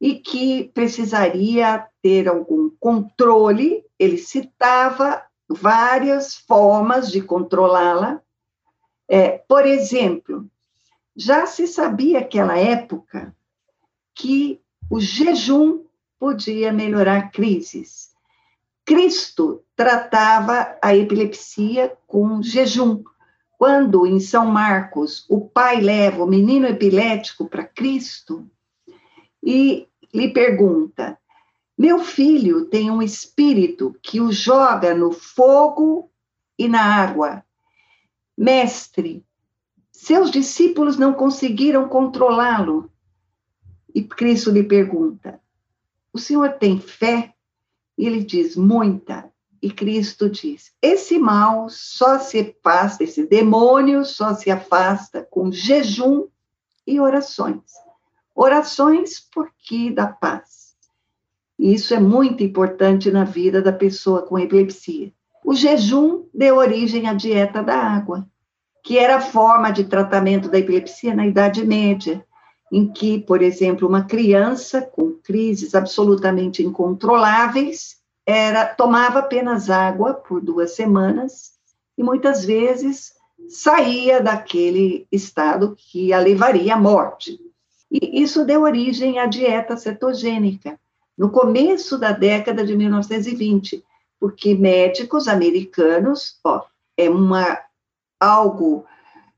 e 0.00 0.16
que 0.16 0.70
precisaria 0.74 1.86
ter 2.02 2.28
algum 2.28 2.70
controle. 2.78 3.84
Ele 3.98 4.18
citava 4.18 5.22
várias 5.48 6.36
formas 6.36 7.10
de 7.10 7.20
controlá-la. 7.20 8.20
É, 9.08 9.38
por 9.48 9.66
exemplo, 9.66 10.46
já 11.16 11.46
se 11.46 11.66
sabia 11.66 12.20
naquela 12.20 12.56
época 12.56 13.34
que 14.14 14.60
o 14.90 15.00
jejum 15.00 15.84
podia 16.18 16.72
melhorar 16.72 17.30
crises. 17.30 18.10
Cristo 18.84 19.62
tratava 19.76 20.76
a 20.82 20.94
epilepsia 20.94 21.96
com 22.06 22.42
jejum. 22.42 23.02
Quando 23.58 24.06
em 24.06 24.20
São 24.20 24.46
Marcos 24.46 25.26
o 25.28 25.40
pai 25.40 25.80
leva 25.80 26.22
o 26.22 26.28
menino 26.28 26.66
epilético 26.66 27.48
para 27.48 27.64
Cristo 27.64 28.48
e 29.42 29.87
lhe 30.12 30.28
pergunta: 30.32 31.18
Meu 31.76 31.98
filho 32.00 32.66
tem 32.66 32.90
um 32.90 33.02
espírito 33.02 33.94
que 34.02 34.20
o 34.20 34.32
joga 34.32 34.94
no 34.94 35.12
fogo 35.12 36.10
e 36.58 36.68
na 36.68 36.82
água. 36.82 37.44
Mestre, 38.36 39.24
seus 39.90 40.30
discípulos 40.30 40.96
não 40.96 41.12
conseguiram 41.12 41.88
controlá-lo. 41.88 42.90
E 43.94 44.02
Cristo 44.02 44.50
lhe 44.50 44.62
pergunta: 44.62 45.40
O 46.12 46.18
senhor 46.18 46.52
tem 46.52 46.80
fé? 46.80 47.34
E 47.96 48.06
ele 48.06 48.22
diz: 48.22 48.56
Muita. 48.56 49.30
E 49.60 49.70
Cristo 49.70 50.30
diz: 50.30 50.72
Esse 50.80 51.18
mal 51.18 51.68
só 51.68 52.20
se 52.20 52.38
afasta, 52.38 53.02
esse 53.02 53.26
demônio 53.26 54.04
só 54.04 54.34
se 54.34 54.50
afasta 54.50 55.26
com 55.28 55.50
jejum 55.50 56.28
e 56.86 57.00
orações. 57.00 57.87
Orações 58.40 59.18
porque 59.34 59.90
dá 59.90 60.06
paz. 60.06 60.76
Isso 61.58 61.92
é 61.92 61.98
muito 61.98 62.44
importante 62.44 63.10
na 63.10 63.24
vida 63.24 63.60
da 63.60 63.72
pessoa 63.72 64.22
com 64.22 64.38
epilepsia. 64.38 65.12
O 65.44 65.56
jejum 65.56 66.26
deu 66.32 66.58
origem 66.58 67.08
à 67.08 67.14
dieta 67.14 67.64
da 67.64 67.74
água, 67.74 68.24
que 68.84 68.96
era 68.96 69.16
a 69.16 69.20
forma 69.20 69.72
de 69.72 69.82
tratamento 69.82 70.48
da 70.48 70.56
epilepsia 70.56 71.16
na 71.16 71.26
Idade 71.26 71.66
Média 71.66 72.24
em 72.70 72.86
que, 72.86 73.18
por 73.18 73.42
exemplo, 73.42 73.88
uma 73.88 74.04
criança 74.04 74.82
com 74.82 75.14
crises 75.14 75.74
absolutamente 75.74 76.62
incontroláveis 76.62 77.96
era 78.24 78.66
tomava 78.66 79.18
apenas 79.18 79.68
água 79.68 80.14
por 80.14 80.40
duas 80.40 80.76
semanas 80.76 81.54
e 81.96 82.04
muitas 82.04 82.44
vezes 82.44 83.14
saía 83.48 84.20
daquele 84.20 85.08
estado 85.10 85.74
que 85.76 86.12
a 86.12 86.20
levaria 86.20 86.74
à 86.74 86.78
morte. 86.78 87.47
E 87.90 88.22
isso 88.22 88.44
deu 88.44 88.62
origem 88.62 89.18
à 89.18 89.26
dieta 89.26 89.76
cetogênica 89.76 90.78
no 91.16 91.30
começo 91.30 91.98
da 91.98 92.12
década 92.12 92.64
de 92.64 92.76
1920, 92.76 93.84
porque 94.20 94.54
médicos 94.54 95.26
americanos, 95.26 96.38
ó, 96.44 96.62
é 96.96 97.08
uma 97.08 97.58
algo 98.20 98.84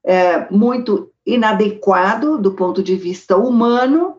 é, 0.03 0.51
muito 0.51 1.11
inadequado 1.25 2.39
do 2.39 2.53
ponto 2.53 2.83
de 2.83 2.97
vista 2.97 3.37
humano 3.37 4.19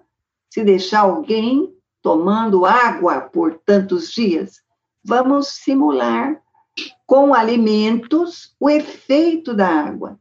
se 0.50 0.63
deixar 0.63 1.01
alguém 1.01 1.73
tomando 2.01 2.65
água 2.65 3.21
por 3.21 3.59
tantos 3.65 4.11
dias. 4.11 4.61
Vamos 5.03 5.47
simular 5.47 6.41
com 7.05 7.33
alimentos 7.33 8.55
o 8.59 8.69
efeito 8.69 9.53
da 9.53 9.67
água. 9.67 10.19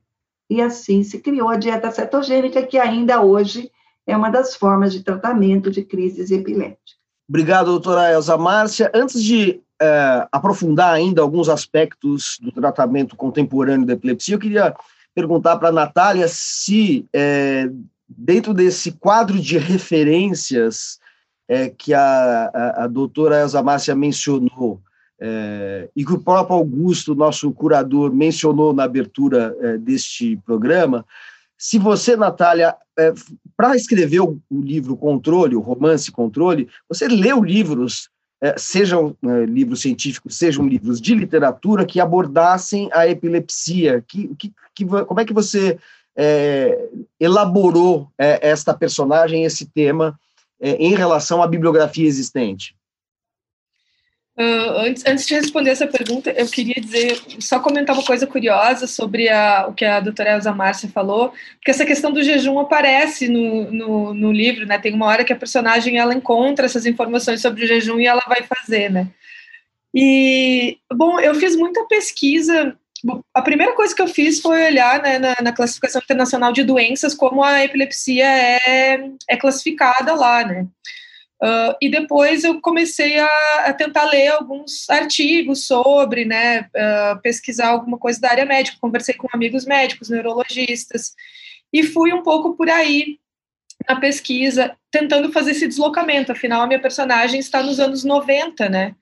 E 0.48 0.60
assim 0.60 1.02
se 1.02 1.20
criou 1.20 1.48
a 1.48 1.56
dieta 1.56 1.90
cetogênica, 1.90 2.62
que 2.66 2.78
ainda 2.78 3.22
hoje 3.22 3.70
é 4.06 4.16
uma 4.16 4.30
das 4.30 4.54
formas 4.54 4.92
de 4.92 5.02
tratamento 5.02 5.70
de 5.70 5.82
crises 5.82 6.30
epiléticas. 6.30 6.98
Obrigado, 7.28 7.66
doutora 7.66 8.10
Elza 8.10 8.36
Márcia. 8.36 8.90
Antes 8.92 9.22
de 9.22 9.60
é, 9.80 10.28
aprofundar 10.32 10.92
ainda 10.92 11.22
alguns 11.22 11.48
aspectos 11.48 12.38
do 12.40 12.50
tratamento 12.50 13.14
contemporâneo 13.16 13.86
da 13.86 13.92
epilepsia, 13.92 14.34
eu 14.34 14.38
queria 14.38 14.74
perguntar 15.14 15.56
para 15.56 15.68
a 15.68 15.72
Natália 15.72 16.26
se, 16.28 17.06
é, 17.12 17.70
dentro 18.08 18.52
desse 18.52 18.92
quadro 18.92 19.38
de 19.38 19.58
referências 19.58 20.98
é, 21.48 21.68
que 21.68 21.94
a, 21.94 22.50
a, 22.52 22.84
a 22.84 22.86
doutora 22.86 23.40
Elza 23.40 23.62
Márcia 23.62 23.94
mencionou, 23.94 24.80
é, 25.20 25.88
e 25.94 26.04
que 26.04 26.12
o 26.12 26.20
próprio 26.20 26.56
Augusto, 26.56 27.14
nosso 27.14 27.52
curador, 27.52 28.12
mencionou 28.12 28.72
na 28.72 28.84
abertura 28.84 29.54
é, 29.60 29.76
deste 29.76 30.36
programa, 30.46 31.04
se 31.60 31.78
você, 31.78 32.16
Natália, 32.16 32.74
é, 32.98 33.12
para 33.54 33.76
escrever 33.76 34.20
o, 34.20 34.40
o, 34.48 34.62
livro 34.62 34.96
Controle, 34.96 35.54
o 35.54 35.60
romance 35.60 36.10
Controle, 36.10 36.66
você 36.88 37.06
leu 37.06 37.44
livros 37.44 38.08
é, 38.42 38.54
sejam 38.56 39.14
é, 39.22 39.44
livros 39.44 39.82
científicos, 39.82 40.38
sejam 40.38 40.66
livros 40.66 40.98
de 40.98 41.14
literatura 41.14 41.84
que 41.84 42.00
abordassem 42.00 42.88
a 42.94 43.06
epilepsia. 43.06 44.02
Que, 44.08 44.34
que, 44.38 44.54
que 44.74 44.86
como 44.86 45.20
é 45.20 45.24
que 45.26 45.34
você 45.34 45.78
é, 46.16 46.88
elaborou 47.20 48.08
é, 48.18 48.48
esta 48.48 48.72
personagem, 48.72 49.44
esse 49.44 49.66
tema, 49.66 50.18
é, 50.58 50.76
em 50.76 50.94
relação 50.94 51.42
à 51.42 51.46
bibliografia 51.46 52.06
existente? 52.06 52.74
Uh, 54.38 54.86
antes, 54.86 55.04
antes 55.06 55.26
de 55.26 55.34
responder 55.34 55.70
essa 55.70 55.86
pergunta, 55.86 56.30
eu 56.30 56.46
queria 56.46 56.80
dizer, 56.80 57.20
só 57.40 57.60
comentar 57.60 57.94
uma 57.94 58.04
coisa 58.04 58.26
curiosa 58.26 58.86
sobre 58.86 59.28
a, 59.28 59.66
o 59.68 59.74
que 59.74 59.84
a 59.84 60.00
doutora 60.00 60.30
Elza 60.30 60.52
Márcia 60.52 60.88
falou, 60.88 61.34
porque 61.56 61.70
essa 61.70 61.84
questão 61.84 62.10
do 62.10 62.22
jejum 62.22 62.58
aparece 62.58 63.28
no, 63.28 63.70
no, 63.70 64.14
no, 64.14 64.32
livro, 64.32 64.64
né? 64.66 64.78
Tem 64.78 64.94
uma 64.94 65.06
hora 65.06 65.24
que 65.24 65.32
a 65.32 65.36
personagem 65.36 65.98
ela 65.98 66.14
encontra 66.14 66.64
essas 66.64 66.86
informações 66.86 67.42
sobre 67.42 67.64
o 67.64 67.66
jejum 67.66 67.98
e 67.98 68.06
ela 68.06 68.22
vai 68.26 68.42
fazer, 68.44 68.90
né? 68.90 69.08
E, 69.94 70.78
bom, 70.92 71.18
eu 71.20 71.34
fiz 71.34 71.56
muita 71.56 71.84
pesquisa. 71.86 72.76
A 73.34 73.42
primeira 73.42 73.74
coisa 73.74 73.94
que 73.94 74.00
eu 74.00 74.08
fiz 74.08 74.40
foi 74.40 74.64
olhar 74.64 75.02
né, 75.02 75.18
na, 75.18 75.36
na 75.42 75.52
classificação 75.52 76.00
internacional 76.02 76.52
de 76.52 76.62
doenças 76.62 77.14
como 77.14 77.42
a 77.42 77.64
epilepsia 77.64 78.24
é, 78.26 79.10
é 79.28 79.36
classificada 79.36 80.14
lá, 80.14 80.44
né? 80.44 80.66
Uh, 81.42 81.74
e 81.80 81.88
depois 81.88 82.44
eu 82.44 82.60
comecei 82.60 83.18
a, 83.18 83.28
a, 83.64 83.72
tentar 83.72 84.04
ler 84.10 84.28
alguns 84.28 84.88
artigos 84.90 85.66
sobre, 85.66 86.26
né, 86.26 86.68
uh, 86.76 87.20
pesquisar 87.22 87.68
alguma 87.68 87.96
coisa 87.96 88.20
da 88.20 88.30
área 88.30 88.44
médica, 88.44 88.76
conversei 88.78 89.14
com 89.14 89.26
amigos 89.32 89.64
médicos, 89.64 90.10
neurologistas, 90.10 91.14
e 91.72 91.82
fui 91.82 92.12
um 92.12 92.22
pouco 92.22 92.54
por 92.56 92.68
aí 92.68 93.18
na 93.88 93.98
pesquisa, 93.98 94.76
tentando 94.90 95.32
fazer 95.32 95.52
esse 95.52 95.66
deslocamento, 95.66 96.30
afinal 96.30 96.60
a 96.60 96.66
minha 96.66 96.80
personagem 96.80 97.40
está 97.40 97.62
nos 97.62 97.80
anos 97.80 98.04
90, 98.04 98.68
né, 98.68 98.94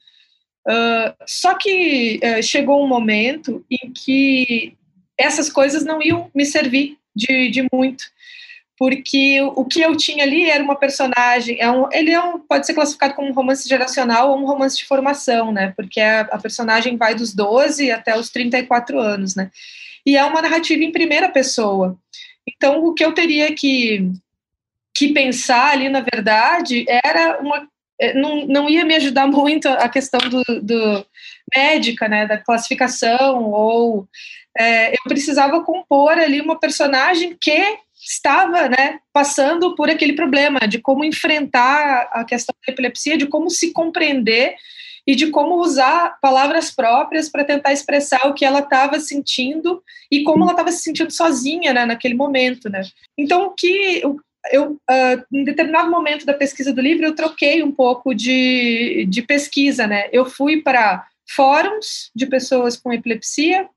Uh, 0.68 1.16
só 1.26 1.54
que 1.54 2.20
uh, 2.22 2.42
chegou 2.42 2.84
um 2.84 2.88
momento 2.88 3.64
em 3.70 3.90
que 3.90 4.76
essas 5.16 5.50
coisas 5.50 5.82
não 5.82 6.02
iam 6.02 6.30
me 6.34 6.44
servir 6.44 6.98
de, 7.16 7.48
de 7.48 7.66
muito, 7.72 8.04
porque 8.78 9.42
o 9.42 9.64
que 9.64 9.80
eu 9.80 9.96
tinha 9.96 10.22
ali 10.22 10.48
era 10.48 10.62
uma 10.62 10.76
personagem, 10.76 11.58
é 11.60 11.68
um, 11.70 11.88
ele 11.92 12.12
é 12.12 12.22
um, 12.22 12.38
pode 12.38 12.64
ser 12.64 12.74
classificado 12.74 13.14
como 13.14 13.28
um 13.28 13.34
romance 13.34 13.68
geracional 13.68 14.30
ou 14.30 14.38
um 14.38 14.46
romance 14.46 14.76
de 14.76 14.86
formação, 14.86 15.50
né? 15.50 15.72
Porque 15.76 16.00
a, 16.00 16.20
a 16.20 16.38
personagem 16.38 16.96
vai 16.96 17.14
dos 17.14 17.34
12 17.34 17.90
até 17.90 18.16
os 18.16 18.30
34 18.30 19.00
anos, 19.00 19.34
né? 19.34 19.50
E 20.06 20.16
é 20.16 20.24
uma 20.24 20.40
narrativa 20.40 20.84
em 20.84 20.92
primeira 20.92 21.28
pessoa. 21.28 21.98
Então, 22.48 22.84
o 22.84 22.94
que 22.94 23.04
eu 23.04 23.12
teria 23.12 23.52
que, 23.52 24.12
que 24.96 25.12
pensar 25.12 25.72
ali, 25.72 25.88
na 25.88 26.00
verdade, 26.00 26.86
era 27.04 27.40
uma 27.40 27.68
é, 28.00 28.14
não, 28.14 28.46
não 28.46 28.70
ia 28.70 28.84
me 28.84 28.94
ajudar 28.94 29.26
muito 29.28 29.68
a 29.68 29.88
questão 29.88 30.20
do, 30.20 30.42
do 30.62 31.04
médica, 31.54 32.08
né, 32.08 32.26
da 32.26 32.38
classificação, 32.38 33.50
ou 33.50 34.06
é, 34.56 34.92
eu 34.92 35.02
precisava 35.04 35.64
compor 35.64 36.12
ali 36.12 36.40
uma 36.40 36.58
personagem 36.58 37.36
que 37.40 37.78
estava, 38.08 38.68
né, 38.70 39.00
passando 39.12 39.74
por 39.74 39.90
aquele 39.90 40.14
problema 40.14 40.60
de 40.60 40.78
como 40.78 41.04
enfrentar 41.04 42.08
a 42.10 42.24
questão 42.24 42.54
da 42.66 42.72
epilepsia, 42.72 43.18
de 43.18 43.26
como 43.26 43.50
se 43.50 43.72
compreender 43.72 44.54
e 45.06 45.14
de 45.14 45.28
como 45.28 45.56
usar 45.56 46.18
palavras 46.20 46.70
próprias 46.70 47.28
para 47.28 47.44
tentar 47.44 47.72
expressar 47.72 48.26
o 48.26 48.32
que 48.32 48.44
ela 48.44 48.60
estava 48.60 48.98
sentindo 48.98 49.82
e 50.10 50.22
como 50.22 50.44
ela 50.44 50.52
estava 50.52 50.72
se 50.72 50.82
sentindo 50.82 51.10
sozinha, 51.10 51.74
né, 51.74 51.84
naquele 51.84 52.14
momento, 52.14 52.70
né. 52.70 52.80
Então, 53.16 53.46
o 53.46 53.50
que, 53.50 54.02
eu, 54.50 54.72
uh, 54.72 55.24
em 55.32 55.44
determinado 55.44 55.90
momento 55.90 56.24
da 56.24 56.32
pesquisa 56.32 56.72
do 56.72 56.80
livro, 56.80 57.04
eu 57.04 57.14
troquei 57.14 57.62
um 57.62 57.72
pouco 57.72 58.14
de, 58.14 59.06
de 59.08 59.20
pesquisa, 59.20 59.86
né? 59.86 60.08
Eu 60.12 60.24
fui 60.24 60.62
para 60.62 61.06
fóruns 61.28 62.10
de 62.14 62.24
pessoas 62.26 62.76
com 62.76 62.92
epilepsia, 62.92 63.68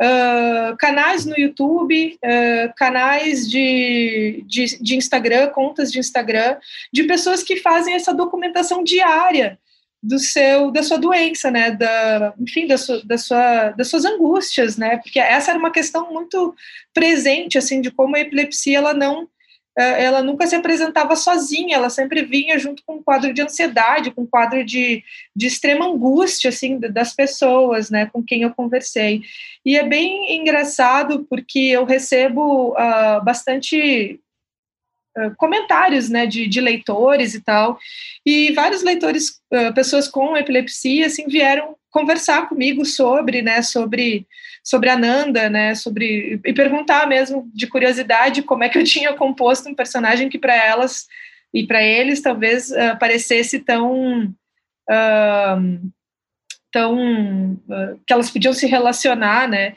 uh, 0.00 0.76
canais 0.78 1.24
no 1.26 1.38
YouTube, 1.38 2.18
uh, 2.24 2.72
canais 2.76 3.48
de, 3.48 4.42
de, 4.46 4.82
de, 4.82 4.96
Instagram, 4.96 5.48
contas 5.48 5.92
de 5.92 5.98
Instagram, 5.98 6.56
de 6.92 7.04
pessoas 7.04 7.42
que 7.42 7.56
fazem 7.56 7.94
essa 7.94 8.14
documentação 8.14 8.82
diária 8.82 9.58
do 10.02 10.18
seu 10.18 10.70
da 10.70 10.82
sua 10.82 10.96
doença, 10.96 11.50
né, 11.50 11.70
da, 11.70 12.32
enfim, 12.40 12.66
da 12.66 12.78
sua, 12.78 13.04
da 13.04 13.18
sua, 13.18 13.70
das 13.72 13.88
suas 13.88 14.06
angústias, 14.06 14.78
né, 14.78 14.96
porque 14.96 15.20
essa 15.20 15.50
era 15.50 15.58
uma 15.58 15.70
questão 15.70 16.10
muito 16.10 16.54
presente, 16.94 17.58
assim, 17.58 17.82
de 17.82 17.90
como 17.90 18.16
a 18.16 18.20
epilepsia 18.20 18.78
ela 18.78 18.94
não 18.94 19.28
ela 19.82 20.22
nunca 20.22 20.46
se 20.46 20.54
apresentava 20.54 21.16
sozinha, 21.16 21.76
ela 21.76 21.90
sempre 21.90 22.22
vinha 22.22 22.58
junto 22.58 22.82
com 22.84 22.96
um 22.96 23.02
quadro 23.02 23.32
de 23.32 23.42
ansiedade, 23.42 24.10
com 24.10 24.22
um 24.22 24.26
quadro 24.26 24.64
de, 24.64 25.02
de 25.34 25.46
extrema 25.46 25.86
angústia, 25.86 26.48
assim, 26.48 26.78
das 26.78 27.14
pessoas, 27.14 27.90
né, 27.90 28.06
com 28.12 28.22
quem 28.22 28.42
eu 28.42 28.50
conversei. 28.54 29.22
E 29.64 29.76
é 29.76 29.86
bem 29.86 30.36
engraçado 30.36 31.26
porque 31.28 31.58
eu 31.58 31.84
recebo 31.84 32.70
uh, 32.72 33.24
bastante 33.24 34.20
uh, 35.16 35.34
comentários, 35.36 36.08
né, 36.08 36.26
de, 36.26 36.46
de, 36.46 36.60
leitores 36.60 37.34
e 37.34 37.40
tal, 37.40 37.78
e 38.24 38.52
vários 38.52 38.82
leitores, 38.82 39.40
uh, 39.52 39.74
pessoas 39.74 40.08
com 40.08 40.36
epilepsia, 40.36 41.06
assim, 41.06 41.26
vieram 41.26 41.76
conversar 41.90 42.48
comigo 42.48 42.84
sobre, 42.84 43.42
né, 43.42 43.62
sobre 43.62 44.26
sobre 44.62 44.90
a 44.90 44.96
Nanda, 44.96 45.48
né, 45.48 45.74
sobre 45.74 46.40
e 46.44 46.52
perguntar 46.52 47.06
mesmo 47.08 47.50
de 47.54 47.66
curiosidade 47.66 48.42
como 48.42 48.62
é 48.62 48.68
que 48.68 48.78
eu 48.78 48.84
tinha 48.84 49.12
composto 49.14 49.68
um 49.68 49.74
personagem 49.74 50.28
que 50.28 50.38
para 50.38 50.54
elas 50.54 51.06
e 51.52 51.66
para 51.66 51.82
eles 51.82 52.20
talvez 52.20 52.70
uh, 52.70 52.98
parecesse 52.98 53.58
tão 53.58 54.24
uh, 54.88 55.90
tão 56.72 57.52
uh, 57.54 58.00
que 58.06 58.12
elas 58.12 58.30
podiam 58.30 58.52
se 58.52 58.66
relacionar, 58.66 59.48
né? 59.48 59.74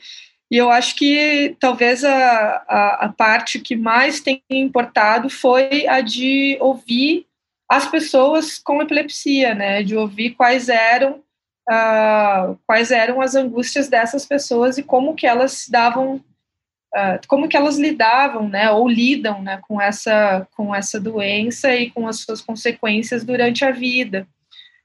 E 0.51 0.58
eu 0.58 0.70
acho 0.70 0.96
que 0.96 1.55
talvez 1.60 2.03
a, 2.03 2.63
a, 2.67 3.05
a 3.05 3.10
parte 3.10 3.60
que 3.60 3.75
mais 3.75 4.20
tem 4.20 4.43
importado 4.51 5.27
foi 5.27 5.88
a 5.88 6.00
de 6.00 6.57
ouvir 6.59 7.25
as 7.68 7.90
pessoas 7.90 8.59
com 8.59 8.81
epilepsia, 8.81 9.55
né? 9.55 9.81
De 9.81 9.96
ouvir 9.96 10.31
quais 10.31 10.70
eram 10.70 11.23
uh, 11.70 12.58
quais 12.66 12.92
eram 12.92 13.22
as 13.22 13.36
angústias 13.36 13.88
dessas 13.88 14.26
pessoas 14.26 14.78
e 14.78 14.84
como 14.84 15.16
que 15.16 15.28
elas 15.28 15.68
davam 15.70 16.16
uh, 16.16 17.28
como 17.28 17.48
que 17.48 17.58
elas 17.58 17.78
lidavam, 17.78 18.48
né, 18.50 18.70
ou 18.72 18.88
lidam, 18.88 19.42
né, 19.42 19.60
com 19.68 19.82
essa 19.82 20.48
com 20.56 20.74
essa 20.74 21.00
doença 21.00 21.76
e 21.76 21.90
com 21.90 22.08
as 22.08 22.20
suas 22.20 22.42
consequências 22.42 23.24
durante 23.24 23.66
a 23.66 23.72
vida. 23.72 24.28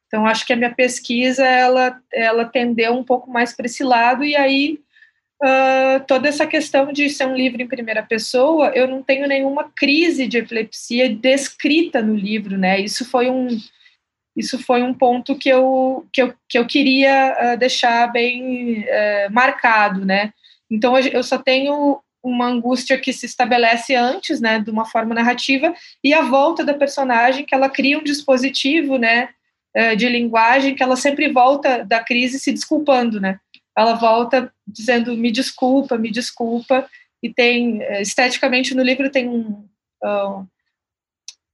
Então 0.06 0.26
acho 0.26 0.46
que 0.46 0.52
a 0.52 0.56
minha 0.56 0.74
pesquisa 0.74 1.46
ela 1.46 2.00
ela 2.12 2.44
tendeu 2.44 2.94
um 2.94 3.04
pouco 3.04 3.30
mais 3.30 3.54
para 3.54 3.66
esse 3.66 3.82
lado 3.82 4.24
e 4.24 4.36
aí 4.36 4.78
Uh, 5.40 6.04
toda 6.08 6.28
essa 6.28 6.44
questão 6.44 6.92
de 6.92 7.08
ser 7.08 7.24
um 7.24 7.36
livro 7.36 7.62
em 7.62 7.68
primeira 7.68 8.02
pessoa, 8.02 8.72
eu 8.74 8.88
não 8.88 9.04
tenho 9.04 9.24
nenhuma 9.28 9.70
crise 9.70 10.26
de 10.26 10.38
epilepsia 10.38 11.14
descrita 11.14 12.02
no 12.02 12.16
livro, 12.16 12.58
né? 12.58 12.80
Isso 12.80 13.08
foi 13.08 13.30
um, 13.30 13.46
isso 14.38 14.56
foi 14.56 14.82
um 14.84 14.94
ponto 14.94 15.34
que 15.34 15.48
eu, 15.48 16.06
que 16.12 16.22
eu, 16.22 16.34
que 16.48 16.56
eu 16.56 16.64
queria 16.64 17.36
uh, 17.54 17.58
deixar 17.58 18.06
bem 18.12 18.82
uh, 18.82 19.32
marcado, 19.32 20.04
né? 20.06 20.32
Então, 20.70 20.96
eu 20.96 21.24
só 21.24 21.38
tenho 21.38 22.00
uma 22.22 22.46
angústia 22.46 22.96
que 22.98 23.12
se 23.12 23.26
estabelece 23.26 23.96
antes, 23.96 24.40
né, 24.40 24.60
de 24.60 24.70
uma 24.70 24.84
forma 24.84 25.14
narrativa, 25.14 25.74
e 26.04 26.14
a 26.14 26.22
volta 26.22 26.64
da 26.64 26.74
personagem, 26.74 27.44
que 27.44 27.54
ela 27.54 27.68
cria 27.68 27.98
um 27.98 28.04
dispositivo, 28.04 28.96
né, 28.96 29.30
uh, 29.76 29.96
de 29.96 30.08
linguagem, 30.08 30.74
que 30.74 30.82
ela 30.84 30.94
sempre 30.94 31.32
volta 31.32 31.84
da 31.84 32.02
crise 32.04 32.38
se 32.38 32.52
desculpando, 32.52 33.20
né? 33.20 33.40
Ela 33.76 33.94
volta 33.94 34.52
dizendo, 34.66 35.16
me 35.16 35.32
desculpa, 35.32 35.98
me 35.98 36.12
desculpa, 36.12 36.88
e 37.20 37.32
tem, 37.32 37.82
esteticamente 38.00 38.72
no 38.72 38.82
livro 38.84 39.10
tem 39.10 39.28
um, 39.28 39.66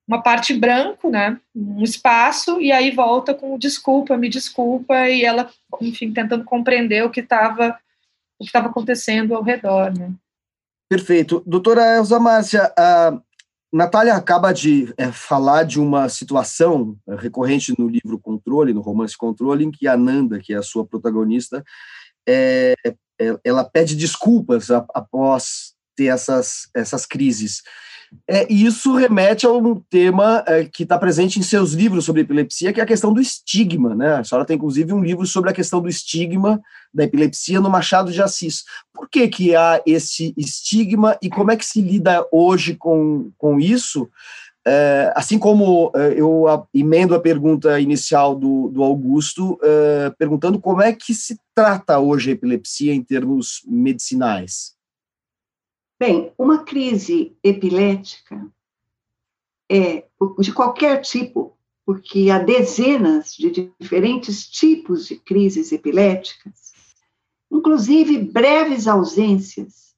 uma 0.07 0.23
parte 0.23 0.53
branco, 0.53 1.11
né, 1.11 1.41
um 1.55 1.83
espaço, 1.83 2.61
e 2.61 2.71
aí 2.71 2.91
volta 2.91 3.35
com 3.35 3.59
desculpa, 3.59 4.17
me 4.17 4.29
desculpa, 4.29 5.09
e 5.09 5.25
ela, 5.25 5.51
enfim, 5.81 6.13
tentando 6.13 6.45
compreender 6.45 7.05
o 7.05 7.11
que 7.11 7.21
estava 7.21 7.79
o 8.39 8.45
que 8.45 8.49
estava 8.49 8.69
acontecendo 8.69 9.35
ao 9.35 9.43
redor, 9.43 9.97
né. 9.97 10.13
Perfeito. 10.89 11.43
Doutora 11.47 11.97
Elza 11.97 12.21
Márcia, 12.21 12.73
a 12.77 13.19
Natália 13.73 14.15
acaba 14.15 14.53
de 14.53 14.93
é, 14.97 15.11
falar 15.11 15.65
de 15.65 15.81
uma 15.81 16.09
situação 16.09 16.97
recorrente 17.19 17.75
no 17.79 17.89
livro 17.89 18.19
Controle, 18.21 18.73
no 18.75 18.81
romance 18.81 19.17
Controle, 19.17 19.65
em 19.65 19.71
que 19.71 19.89
a 19.89 19.97
Nanda, 19.97 20.39
que 20.39 20.53
é 20.53 20.57
a 20.57 20.63
sua 20.63 20.87
protagonista, 20.87 21.65
é, 22.29 22.75
é 23.21 23.37
ela 23.43 23.65
pede 23.65 23.97
desculpas 23.97 24.71
após 24.71 25.75
ter 25.97 26.07
essas, 26.07 26.69
essas 26.75 27.07
crises. 27.07 27.63
É, 28.29 28.51
e 28.51 28.65
isso 28.65 28.95
remete 28.95 29.47
a 29.47 29.53
um 29.53 29.81
tema 29.91 30.43
é, 30.47 30.65
que 30.65 30.83
está 30.83 30.99
presente 30.99 31.39
em 31.39 31.43
seus 31.43 31.73
livros 31.73 32.05
sobre 32.05 32.23
epilepsia, 32.23 32.73
que 32.73 32.81
é 32.81 32.83
a 32.83 32.87
questão 32.87 33.13
do 33.13 33.21
estigma. 33.21 33.95
Né? 33.95 34.17
A 34.17 34.25
senhora 34.25 34.47
tem, 34.47 34.57
inclusive, 34.57 34.93
um 34.93 35.03
livro 35.03 35.27
sobre 35.27 35.51
a 35.51 35.55
questão 35.55 35.81
do 35.81 35.89
estigma 35.89 36.61
da 36.93 37.05
epilepsia 37.05 37.61
no 37.61 37.71
Machado 37.71 38.13
de 38.13 38.23
Assis. 38.23 38.65
Por 38.93 39.09
que, 39.09 39.29
que 39.29 39.55
há 39.55 39.83
esse 39.85 40.33
estigma 40.37 41.19
e 41.21 41.29
como 41.29 41.51
é 41.51 41.57
que 41.57 41.67
se 41.67 41.81
lida 41.81 42.27
hoje 42.31 42.75
com, 42.75 43.31
com 43.37 43.59
isso? 43.59 44.09
É, 44.67 45.13
assim 45.15 45.39
como 45.39 45.93
é, 45.95 46.15
eu 46.17 46.47
emendo 46.73 47.15
a 47.15 47.21
pergunta 47.21 47.79
inicial 47.79 48.35
do, 48.35 48.69
do 48.69 48.83
Augusto, 48.83 49.59
é, 49.63 50.11
perguntando 50.19 50.59
como 50.59 50.81
é 50.81 50.93
que 50.93 51.13
se 51.13 51.39
trata 51.55 51.99
hoje 51.99 52.31
a 52.31 52.33
epilepsia 52.33 52.95
em 52.95 53.03
termos 53.03 53.61
medicinais. 53.67 54.74
Bem, 56.07 56.35
uma 56.37 56.65
crise 56.65 57.35
epilética 57.43 58.47
é 59.73 60.05
de 60.39 60.53
qualquer 60.53 61.01
tipo, 61.01 61.57
porque 61.87 62.29
há 62.29 62.39
dezenas 62.39 63.33
de 63.35 63.73
diferentes 63.81 64.47
tipos 64.47 65.07
de 65.07 65.17
crises 65.17 65.73
epiléticas, 65.73 66.75
inclusive 67.51 68.19
breves 68.19 68.87
ausências, 68.87 69.95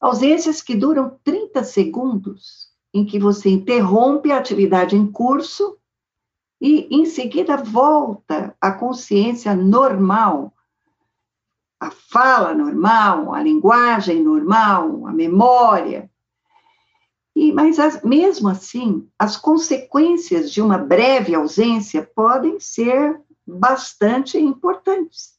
ausências 0.00 0.60
que 0.60 0.74
duram 0.74 1.16
30 1.22 1.62
segundos, 1.62 2.68
em 2.92 3.06
que 3.06 3.16
você 3.16 3.48
interrompe 3.48 4.32
a 4.32 4.38
atividade 4.38 4.96
em 4.96 5.06
curso 5.06 5.78
e, 6.60 6.88
em 6.90 7.06
seguida, 7.06 7.56
volta 7.56 8.52
à 8.60 8.72
consciência 8.72 9.54
normal 9.54 10.52
a 11.86 11.90
fala 11.90 12.52
normal, 12.52 13.32
a 13.32 13.42
linguagem 13.42 14.22
normal, 14.22 15.06
a 15.06 15.12
memória. 15.12 16.10
E, 17.34 17.52
mas 17.52 17.78
as, 17.78 18.02
mesmo 18.02 18.48
assim, 18.48 19.08
as 19.18 19.36
consequências 19.36 20.50
de 20.50 20.60
uma 20.60 20.78
breve 20.78 21.34
ausência 21.34 22.02
podem 22.02 22.58
ser 22.58 23.20
bastante 23.46 24.36
importantes. 24.38 25.34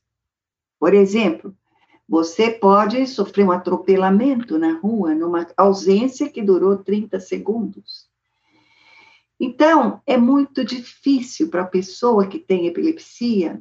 Por 0.80 0.94
exemplo, 0.94 1.54
você 2.08 2.50
pode 2.50 3.06
sofrer 3.08 3.44
um 3.44 3.52
atropelamento 3.52 4.58
na 4.58 4.80
rua 4.80 5.14
numa 5.14 5.46
ausência 5.58 6.30
que 6.30 6.42
durou 6.42 6.78
30 6.78 7.20
segundos. 7.20 8.08
Então, 9.40 10.02
é 10.06 10.18
muito 10.18 10.64
difícil 10.64 11.50
para 11.50 11.64
a 11.64 11.68
pessoa 11.68 12.26
que 12.26 12.40
tem 12.40 12.68
epilepsia 12.68 13.60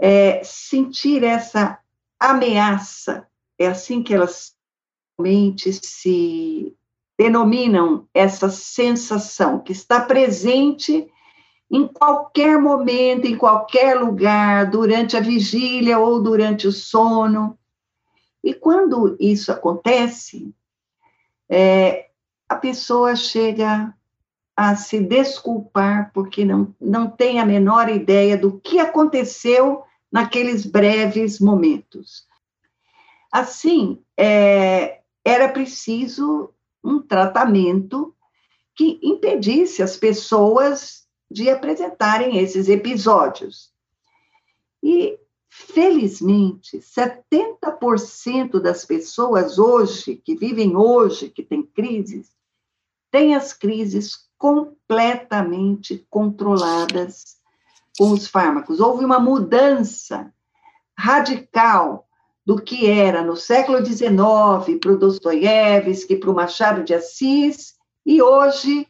é, 0.00 0.42
sentir 0.42 1.22
essa 1.22 1.78
ameaça, 2.18 3.26
é 3.58 3.66
assim 3.66 4.02
que 4.02 4.14
elas 4.14 4.54
realmente 5.18 5.72
se 5.74 6.74
denominam 7.18 8.08
essa 8.14 8.48
sensação 8.48 9.60
que 9.60 9.72
está 9.72 10.00
presente 10.00 11.06
em 11.70 11.86
qualquer 11.86 12.58
momento, 12.58 13.26
em 13.26 13.36
qualquer 13.36 14.00
lugar, 14.00 14.70
durante 14.70 15.16
a 15.16 15.20
vigília 15.20 15.98
ou 15.98 16.22
durante 16.22 16.66
o 16.66 16.72
sono. 16.72 17.58
E 18.42 18.54
quando 18.54 19.16
isso 19.20 19.52
acontece, 19.52 20.52
é, 21.48 22.08
a 22.48 22.56
pessoa 22.56 23.14
chega 23.14 23.94
a 24.56 24.74
se 24.74 24.98
desculpar 24.98 26.10
porque 26.14 26.44
não, 26.44 26.74
não 26.80 27.08
tem 27.08 27.38
a 27.38 27.46
menor 27.46 27.90
ideia 27.90 28.36
do 28.36 28.58
que 28.58 28.78
aconteceu 28.78 29.84
naqueles 30.10 30.66
breves 30.66 31.38
momentos. 31.38 32.26
Assim, 33.32 34.02
é, 34.16 35.00
era 35.24 35.48
preciso 35.48 36.52
um 36.82 37.00
tratamento 37.00 38.14
que 38.74 38.98
impedisse 39.02 39.82
as 39.82 39.96
pessoas 39.96 41.06
de 41.30 41.48
apresentarem 41.48 42.38
esses 42.38 42.68
episódios. 42.68 43.70
E, 44.82 45.18
felizmente, 45.48 46.78
70% 46.78 48.58
das 48.60 48.84
pessoas 48.84 49.58
hoje, 49.58 50.16
que 50.16 50.34
vivem 50.34 50.76
hoje, 50.76 51.28
que 51.28 51.42
têm 51.42 51.62
crises, 51.62 52.32
têm 53.10 53.34
as 53.34 53.52
crises 53.52 54.28
completamente 54.38 56.06
controladas 56.08 57.39
com 58.00 58.12
os 58.12 58.26
fármacos. 58.26 58.80
Houve 58.80 59.04
uma 59.04 59.20
mudança 59.20 60.32
radical 60.96 62.08
do 62.46 62.56
que 62.56 62.88
era 62.88 63.22
no 63.22 63.36
século 63.36 63.84
XIX 63.84 64.78
para 64.80 64.92
o 64.92 64.96
Dostoiévski, 64.96 66.16
para 66.16 66.30
o 66.30 66.34
Machado 66.34 66.82
de 66.82 66.94
Assis, 66.94 67.74
e 68.06 68.22
hoje 68.22 68.88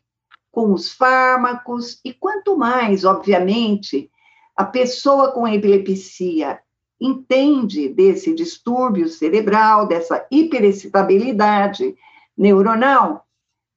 com 0.52 0.72
os 0.72 0.92
fármacos, 0.92 1.98
e 2.04 2.14
quanto 2.14 2.56
mais, 2.56 3.04
obviamente, 3.04 4.08
a 4.56 4.64
pessoa 4.64 5.32
com 5.32 5.48
epilepsia 5.48 6.60
entende 7.00 7.88
desse 7.88 8.32
distúrbio 8.32 9.08
cerebral, 9.08 9.88
dessa 9.88 10.24
hiperexcitabilidade 10.30 11.96
neuronal, 12.38 13.26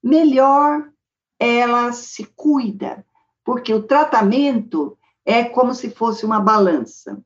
melhor 0.04 0.88
ela 1.39 1.91
se 1.91 2.24
cuida, 2.36 3.04
porque 3.43 3.74
o 3.74 3.82
tratamento 3.82 4.96
é 5.26 5.44
como 5.44 5.74
se 5.74 5.90
fosse 5.90 6.26
uma 6.26 6.40
balança. 6.40 7.22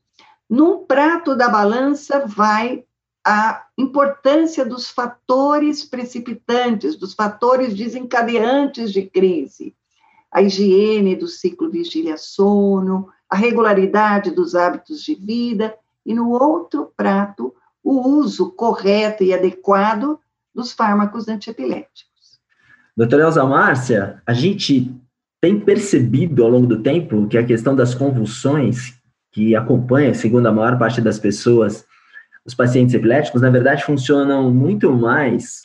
Num 0.50 0.86
prato 0.86 1.36
da 1.36 1.50
balança 1.50 2.26
vai 2.26 2.84
a 3.26 3.66
importância 3.78 4.66
dos 4.66 4.90
fatores 4.90 5.84
precipitantes, 5.84 6.96
dos 6.96 7.14
fatores 7.14 7.76
desencadeantes 7.76 8.94
de 8.94 9.04
crise. 9.04 9.76
A 10.32 10.42
higiene 10.42 11.16
do 11.16 11.28
ciclo 11.28 11.70
vigília-sono, 11.70 13.10
a 13.30 13.36
regularidade 13.36 14.32
dos 14.32 14.56
hábitos 14.56 15.04
de 15.04 15.14
vida, 15.16 15.76
e 16.06 16.14
no 16.14 16.32
outro 16.32 16.94
prato, 16.96 17.54
o 17.84 18.08
uso 18.08 18.52
correto 18.52 19.24
e 19.24 19.34
adequado 19.34 20.20
dos 20.56 20.72
fármacos 20.72 21.28
antiepiléticos. 21.28 22.40
Doutora 22.96 23.24
Elza 23.24 23.46
Márcia, 23.46 24.24
a 24.26 24.34
gente 24.34 24.96
tem 25.42 25.60
percebido 25.60 26.44
ao 26.44 26.50
longo 26.50 26.68
do 26.68 26.82
tempo 26.82 27.28
que 27.28 27.38
a 27.38 27.46
questão 27.46 27.76
das 27.76 27.94
convulsões 27.94 28.94
que 29.32 29.56
acompanha, 29.56 30.14
segundo 30.14 30.48
a 30.48 30.52
maior 30.52 30.78
parte 30.80 31.00
das 31.00 31.20
pessoas, 31.20 31.86
os 32.46 32.56
pacientes 32.56 32.96
epiléticos, 32.96 33.42
na 33.42 33.50
verdade, 33.50 33.84
funcionam 33.84 34.52
muito 34.52 34.92
mais, 34.92 35.62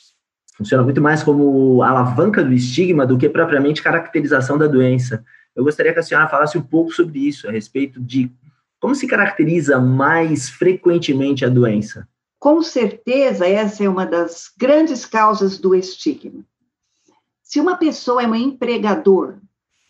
funciona 0.56 0.82
muito 0.82 1.00
mais 1.00 1.22
como 1.22 1.82
alavanca 1.82 2.44
do 2.44 2.52
estigma 2.52 3.06
do 3.06 3.16
que 3.16 3.28
propriamente 3.28 3.82
caracterização 3.82 4.58
da 4.58 4.66
doença. 4.66 5.24
Eu 5.54 5.64
gostaria 5.64 5.92
que 5.92 6.00
a 6.00 6.02
senhora 6.02 6.28
falasse 6.28 6.58
um 6.58 6.62
pouco 6.62 6.92
sobre 6.92 7.20
isso, 7.20 7.48
a 7.48 7.52
respeito 7.52 8.00
de 8.00 8.30
como 8.78 8.94
se 8.94 9.06
caracteriza 9.06 9.78
mais 9.78 10.50
frequentemente 10.50 11.44
a 11.44 11.48
doença. 11.48 12.06
Com 12.38 12.60
certeza, 12.60 13.46
essa 13.46 13.84
é 13.84 13.88
uma 13.88 14.04
das 14.04 14.50
grandes 14.58 15.06
causas 15.06 15.56
do 15.56 15.74
estigma. 15.74 16.44
Se 17.42 17.60
uma 17.60 17.76
pessoa 17.76 18.22
é 18.22 18.26
um 18.26 18.34
empregador 18.34 19.36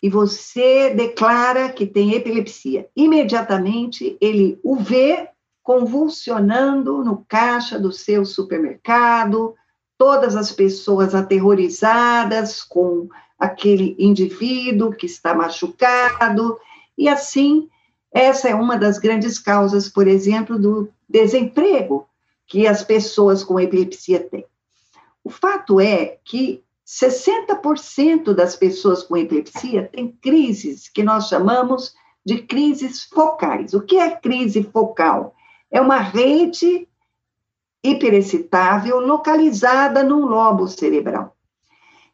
e 0.03 0.09
você 0.09 0.89
declara 0.89 1.71
que 1.71 1.85
tem 1.85 2.13
epilepsia, 2.13 2.89
imediatamente 2.93 4.17
ele 4.19 4.59
o 4.61 4.75
vê 4.75 5.29
convulsionando 5.63 7.05
no 7.05 7.23
caixa 7.25 7.79
do 7.79 7.89
seu 7.89 8.25
supermercado, 8.25 9.55
todas 9.97 10.35
as 10.35 10.51
pessoas 10.51 11.15
aterrorizadas 11.15 12.61
com 12.61 13.07
aquele 13.39 13.95
indivíduo 13.97 14.91
que 14.91 15.05
está 15.05 15.33
machucado, 15.33 16.59
e 16.97 17.07
assim, 17.07 17.69
essa 18.11 18.49
é 18.49 18.53
uma 18.53 18.77
das 18.77 18.99
grandes 18.99 19.39
causas, 19.39 19.87
por 19.87 20.05
exemplo, 20.05 20.59
do 20.59 20.89
desemprego 21.07 22.05
que 22.45 22.67
as 22.67 22.83
pessoas 22.83 23.41
com 23.41 23.57
epilepsia 23.57 24.19
têm. 24.19 24.45
O 25.23 25.29
fato 25.29 25.79
é 25.79 26.17
que 26.25 26.61
60% 27.01 28.35
das 28.35 28.55
pessoas 28.55 29.01
com 29.01 29.17
epilepsia 29.17 29.89
têm 29.91 30.11
crises 30.11 30.87
que 30.87 31.01
nós 31.01 31.27
chamamos 31.27 31.95
de 32.23 32.43
crises 32.43 33.03
focais. 33.03 33.73
O 33.73 33.81
que 33.81 33.97
é 33.97 34.11
crise 34.11 34.63
focal? 34.63 35.33
É 35.71 35.81
uma 35.81 35.97
rede 35.97 36.87
hiperexcitável 37.83 38.99
localizada 38.99 40.03
num 40.03 40.25
lobo 40.25 40.67
cerebral. 40.67 41.35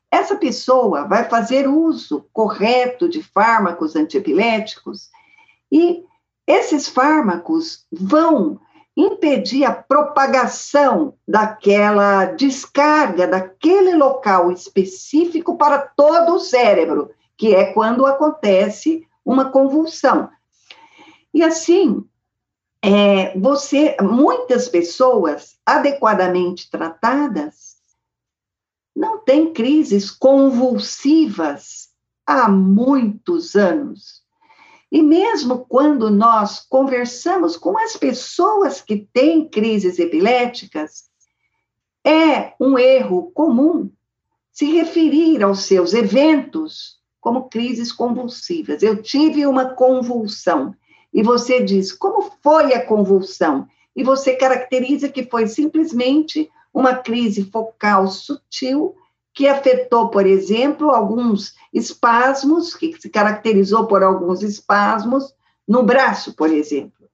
Essa 0.10 0.38
pessoa 0.38 1.06
vai 1.06 1.26
fazer 1.30 1.68
uso 1.68 2.28
correto 2.32 3.10
de 3.10 3.22
fármacos 3.22 3.96
antiepiléticos 3.96 5.10
e 5.72 6.04
esses 6.48 6.88
fármacos 6.88 7.86
vão 7.92 8.60
impedir 8.95 9.65
a 9.65 9.73
propagação 9.73 11.15
daquela 11.28 12.25
descarga 12.25 13.28
daquele 13.28 13.95
local 13.95 14.52
específico 14.52 15.58
para 15.58 15.80
todo 15.80 16.36
o 16.36 16.39
cérebro, 16.39 17.12
que 17.38 17.56
é 17.56 17.71
quando 17.71 18.06
acontece 18.06 19.08
uma 19.23 19.52
convulsão. 19.52 20.30
E 21.34 21.43
assim, 21.43 22.04
é, 22.82 23.38
você, 23.38 23.95
muitas 24.02 24.67
pessoas 24.67 25.58
adequadamente 25.65 26.69
tratadas 26.69 27.78
não 28.95 29.19
têm 29.19 29.54
crises 29.54 30.12
convulsivas 30.12 31.89
há 32.25 32.49
muitos 32.49 33.56
anos. 33.56 34.23
E 34.91 35.02
mesmo 35.02 35.65
quando 35.65 36.10
nós 36.10 36.60
conversamos 36.67 37.56
com 37.56 37.78
as 37.78 37.95
pessoas 37.95 38.82
que 38.82 39.08
têm 39.13 39.47
crises 39.47 39.99
epiléticas, 39.99 41.10
é 42.04 42.54
um 42.60 42.78
erro 42.78 43.32
comum 43.32 43.91
se 44.52 44.65
referir 44.71 45.43
aos 45.43 45.63
seus 45.65 45.93
eventos 45.93 46.99
como 47.21 47.49
crises 47.49 47.91
convulsivas. 47.91 48.82
Eu 48.82 49.02
tive 49.02 49.45
uma 49.45 49.73
convulsão. 49.73 50.73
E 51.13 51.21
você 51.21 51.63
diz, 51.63 51.91
como 51.91 52.32
foi 52.41 52.73
a 52.73 52.86
convulsão? 52.86 53.67
E 53.95 54.04
você 54.04 54.36
caracteriza 54.36 55.10
que 55.10 55.23
foi 55.23 55.47
simplesmente 55.47 56.49
uma 56.73 56.95
crise 56.95 57.43
focal 57.52 58.08
sutil 58.08 58.95
que 59.34 59.48
afetou, 59.48 60.10
por 60.10 60.26
exemplo, 60.26 60.92
alguns 60.92 61.54
espasmos, 61.74 62.76
que 62.76 63.00
se 63.00 63.10
caracterizou 63.10 63.88
por 63.88 64.04
alguns 64.04 64.42
espasmos 64.42 65.34
no 65.68 65.84
braço, 65.84 66.36
por 66.36 66.50
exemplo, 66.50 67.08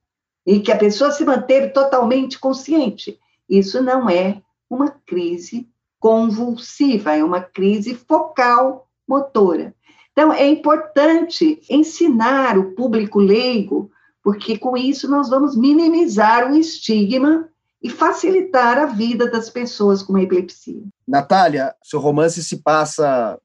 e 0.46 0.60
que 0.60 0.72
a 0.72 0.78
pessoa 0.78 1.12
se 1.12 1.26
manteve 1.26 1.70
totalmente 1.70 2.40
consciente. 2.40 3.20
Isso 3.50 3.82
não 3.82 4.10
é 4.10 4.42
uma 4.70 4.90
crise 4.90 5.70
convulsiva, 6.00 7.16
é 7.16 7.24
uma 7.24 7.42
crise 7.42 7.96
focal 7.96 8.88
motora. 9.08 9.76
Então, 10.12 10.32
é 10.32 10.48
importante 10.48 11.62
ensinar 11.70 12.58
o 12.58 12.74
público 12.74 13.20
leigo, 13.20 13.92
porque 14.24 14.58
com 14.58 14.78
isso 14.78 15.10
nós 15.10 15.30
vamos 15.30 15.58
minimizar 15.58 16.50
o 16.50 16.56
estigma 16.56 17.50
e 17.82 17.90
facilitar 17.90 18.78
a 18.78 18.86
vida 18.86 19.30
das 19.30 19.50
pessoas 19.50 20.02
com 20.02 20.18
epilepsia. 20.18 20.82
Natália, 21.08 21.76
seu 21.84 22.00
romance 22.00 22.44
se 22.44 22.58
passa, 22.58 23.40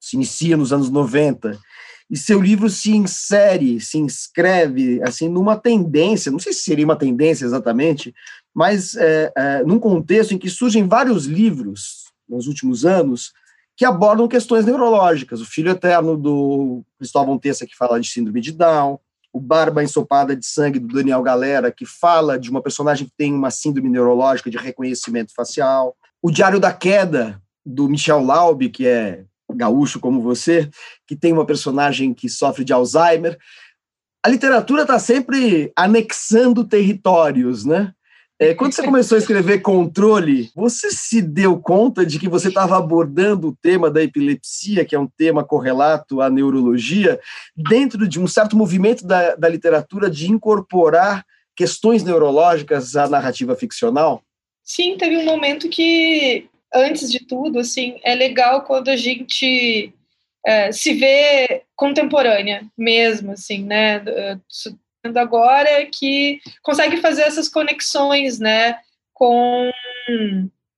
se 0.00 0.16
inicia 0.16 0.56
nos 0.56 0.72
anos 0.72 0.90
90, 0.90 1.58
e 2.10 2.16
seu 2.16 2.40
livro 2.40 2.70
se 2.70 2.90
insere, 2.96 3.80
se 3.80 3.98
inscreve, 3.98 5.00
assim, 5.02 5.28
numa 5.28 5.56
tendência, 5.56 6.32
não 6.32 6.38
sei 6.38 6.52
se 6.52 6.60
seria 6.60 6.84
uma 6.84 6.96
tendência 6.96 7.44
exatamente, 7.44 8.14
mas 8.54 8.96
é, 8.96 9.32
é, 9.36 9.62
num 9.62 9.78
contexto 9.78 10.32
em 10.32 10.38
que 10.38 10.48
surgem 10.48 10.88
vários 10.88 11.26
livros, 11.26 12.06
nos 12.28 12.46
últimos 12.46 12.84
anos, 12.84 13.32
que 13.76 13.84
abordam 13.84 14.26
questões 14.26 14.64
neurológicas. 14.64 15.40
O 15.40 15.46
Filho 15.46 15.70
Eterno, 15.70 16.16
do 16.16 16.82
Cristóvão 16.98 17.38
Tessa, 17.38 17.66
que 17.66 17.76
fala 17.76 18.00
de 18.00 18.08
síndrome 18.08 18.40
de 18.40 18.52
Down, 18.52 18.98
o 19.32 19.40
Barba 19.40 19.82
Ensopada 19.82 20.34
de 20.34 20.46
Sangue, 20.46 20.78
do 20.78 20.94
Daniel 20.94 21.22
Galera, 21.22 21.70
que 21.70 21.84
fala 21.84 22.38
de 22.38 22.50
uma 22.50 22.62
personagem 22.62 23.06
que 23.06 23.12
tem 23.16 23.32
uma 23.32 23.50
síndrome 23.50 23.88
neurológica 23.88 24.50
de 24.50 24.56
reconhecimento 24.56 25.32
facial. 25.34 25.96
O 26.22 26.30
Diário 26.30 26.58
da 26.58 26.72
Queda, 26.72 27.40
do 27.64 27.88
Michel 27.88 28.24
Laube, 28.24 28.70
que 28.70 28.86
é 28.86 29.24
gaúcho 29.50 30.00
como 30.00 30.22
você, 30.22 30.68
que 31.06 31.16
tem 31.16 31.32
uma 31.32 31.46
personagem 31.46 32.12
que 32.12 32.28
sofre 32.28 32.64
de 32.64 32.72
Alzheimer. 32.72 33.38
A 34.24 34.28
literatura 34.28 34.82
está 34.82 34.98
sempre 34.98 35.72
anexando 35.76 36.64
territórios, 36.64 37.64
né? 37.64 37.92
É, 38.40 38.54
quando 38.54 38.72
você 38.72 38.84
começou 38.84 39.16
a 39.16 39.18
escrever 39.18 39.62
Controle, 39.62 40.48
você 40.54 40.92
se 40.92 41.20
deu 41.20 41.58
conta 41.60 42.06
de 42.06 42.20
que 42.20 42.28
você 42.28 42.48
estava 42.48 42.78
abordando 42.78 43.48
o 43.48 43.56
tema 43.56 43.90
da 43.90 44.00
epilepsia, 44.00 44.84
que 44.84 44.94
é 44.94 44.98
um 44.98 45.08
tema 45.08 45.42
correlato 45.42 46.20
à 46.20 46.30
neurologia, 46.30 47.18
dentro 47.56 48.06
de 48.06 48.20
um 48.20 48.28
certo 48.28 48.56
movimento 48.56 49.04
da, 49.04 49.34
da 49.34 49.48
literatura 49.48 50.08
de 50.08 50.30
incorporar 50.30 51.26
questões 51.56 52.04
neurológicas 52.04 52.94
à 52.94 53.08
narrativa 53.08 53.56
ficcional? 53.56 54.22
Sim, 54.62 54.96
teve 54.96 55.16
um 55.16 55.24
momento 55.24 55.68
que, 55.68 56.48
antes 56.72 57.10
de 57.10 57.26
tudo, 57.26 57.58
assim, 57.58 57.98
é 58.04 58.14
legal 58.14 58.62
quando 58.62 58.88
a 58.88 58.96
gente 58.96 59.92
é, 60.46 60.70
se 60.70 60.94
vê 60.94 61.64
contemporânea 61.74 62.64
mesmo, 62.78 63.32
assim, 63.32 63.64
né? 63.64 64.00
Agora 65.16 65.86
que 65.86 66.40
consegue 66.62 66.98
fazer 66.98 67.22
essas 67.22 67.48
conexões, 67.48 68.38
né, 68.38 68.78
com 69.14 69.70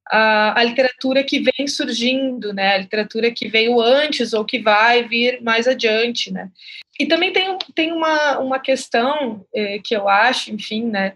a, 0.09 0.61
a, 0.61 0.64
literatura 0.64 1.24
que 1.24 1.40
vem 1.40 1.66
surgindo, 1.66 2.52
né, 2.52 2.74
a 2.74 2.78
literatura 2.78 3.30
que 3.30 3.48
veio 3.48 3.80
antes 3.80 4.33
ou 4.33 4.44
que 4.44 4.61
vai 4.61 5.06
vir 5.06 5.42
mais 5.42 5.66
adiante, 5.66 6.33
né. 6.33 6.50
E 6.98 7.06
também 7.06 7.33
tem, 7.33 7.56
tem 7.74 7.92
uma, 7.92 8.38
uma 8.38 8.59
questão 8.59 9.44
eh, 9.54 9.80
que 9.83 9.96
eu 9.96 10.06
acho, 10.06 10.52
enfim, 10.52 10.85
né, 10.85 11.14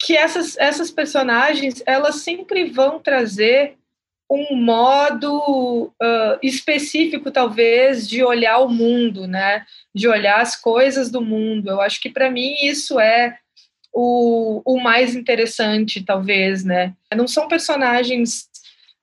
que 0.00 0.16
essas, 0.16 0.56
essas 0.58 0.90
personagens, 0.90 1.82
elas 1.86 2.16
sempre 2.16 2.64
vão 2.64 3.00
trazer 3.00 3.77
um 4.30 4.56
modo 4.56 5.92
uh, 6.02 6.38
específico, 6.42 7.30
talvez, 7.30 8.06
de 8.06 8.22
olhar 8.22 8.58
o 8.58 8.68
mundo, 8.68 9.26
né? 9.26 9.64
De 9.94 10.06
olhar 10.06 10.40
as 10.40 10.54
coisas 10.54 11.10
do 11.10 11.22
mundo. 11.22 11.70
Eu 11.70 11.80
acho 11.80 12.00
que, 12.00 12.10
para 12.10 12.30
mim, 12.30 12.54
isso 12.62 13.00
é 13.00 13.38
o, 13.92 14.60
o 14.64 14.80
mais 14.80 15.14
interessante, 15.14 16.04
talvez, 16.04 16.64
né? 16.64 16.94
Não 17.14 17.26
são 17.26 17.48
personagens... 17.48 18.48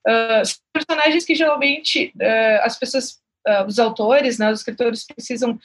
Uh, 0.08 0.46
são 0.46 0.58
personagens 0.72 1.26
que, 1.26 1.34
geralmente, 1.34 2.14
uh, 2.16 2.62
as 2.62 2.78
pessoas... 2.78 3.20
os 3.68 3.78
autores, 3.80 4.40
né, 4.40 4.52
os 4.52 4.60
escritores 4.60 5.06
precisam 5.06 5.60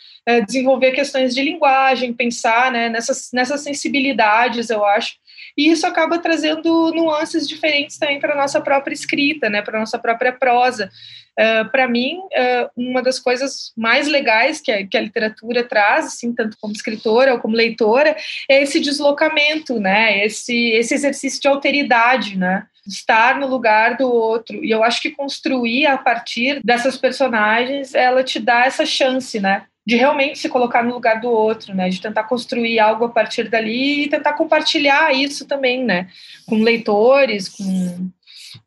desenvolver 0.46 0.92
questões 0.92 1.34
de 1.34 1.42
linguagem, 1.42 2.12
pensar 2.12 2.70
né, 2.70 2.88
nessas, 2.88 3.30
nessas 3.32 3.62
sensibilidades, 3.62 4.68
eu 4.70 4.84
acho, 4.84 5.14
e 5.56 5.70
isso 5.70 5.86
acaba 5.86 6.18
trazendo 6.18 6.92
nuances 6.92 7.48
diferentes 7.48 7.98
também 7.98 8.20
para 8.20 8.34
a 8.34 8.36
nossa 8.36 8.60
própria 8.60 8.94
escrita, 8.94 9.48
né, 9.48 9.62
para 9.62 9.76
a 9.76 9.80
nossa 9.80 9.98
própria 9.98 10.32
prosa. 10.32 10.90
Uh, 11.38 11.70
para 11.70 11.88
mim, 11.88 12.18
uh, 12.18 12.70
uma 12.76 13.02
das 13.02 13.18
coisas 13.18 13.72
mais 13.76 14.06
legais 14.06 14.60
que 14.60 14.70
a, 14.70 14.86
que 14.86 14.96
a 14.96 15.00
literatura 15.00 15.64
traz, 15.64 16.06
assim, 16.06 16.34
tanto 16.34 16.56
como 16.60 16.72
escritora 16.72 17.32
ou 17.32 17.40
como 17.40 17.56
leitora, 17.56 18.16
é 18.48 18.62
esse 18.62 18.80
deslocamento, 18.80 19.80
né, 19.80 20.24
esse, 20.24 20.70
esse 20.70 20.94
exercício 20.94 21.40
de 21.40 21.48
alteridade, 21.48 22.36
né, 22.36 22.66
estar 22.90 23.38
no 23.38 23.46
lugar 23.46 23.96
do 23.96 24.10
outro. 24.10 24.64
E 24.64 24.70
eu 24.70 24.82
acho 24.82 25.00
que 25.00 25.10
construir 25.10 25.86
a 25.86 25.96
partir 25.96 26.60
dessas 26.64 26.96
personagens, 26.96 27.94
ela 27.94 28.22
te 28.22 28.38
dá 28.38 28.64
essa 28.64 28.84
chance, 28.84 29.38
né, 29.40 29.64
de 29.86 29.96
realmente 29.96 30.38
se 30.38 30.48
colocar 30.48 30.84
no 30.84 30.92
lugar 30.92 31.20
do 31.20 31.28
outro, 31.28 31.74
né? 31.74 31.88
De 31.88 32.00
tentar 32.00 32.24
construir 32.24 32.78
algo 32.78 33.06
a 33.06 33.08
partir 33.08 33.48
dali 33.48 34.04
e 34.04 34.08
tentar 34.08 34.34
compartilhar 34.34 35.12
isso 35.12 35.46
também, 35.46 35.84
né? 35.84 36.08
Com 36.46 36.62
leitores, 36.62 37.48
com 37.48 38.10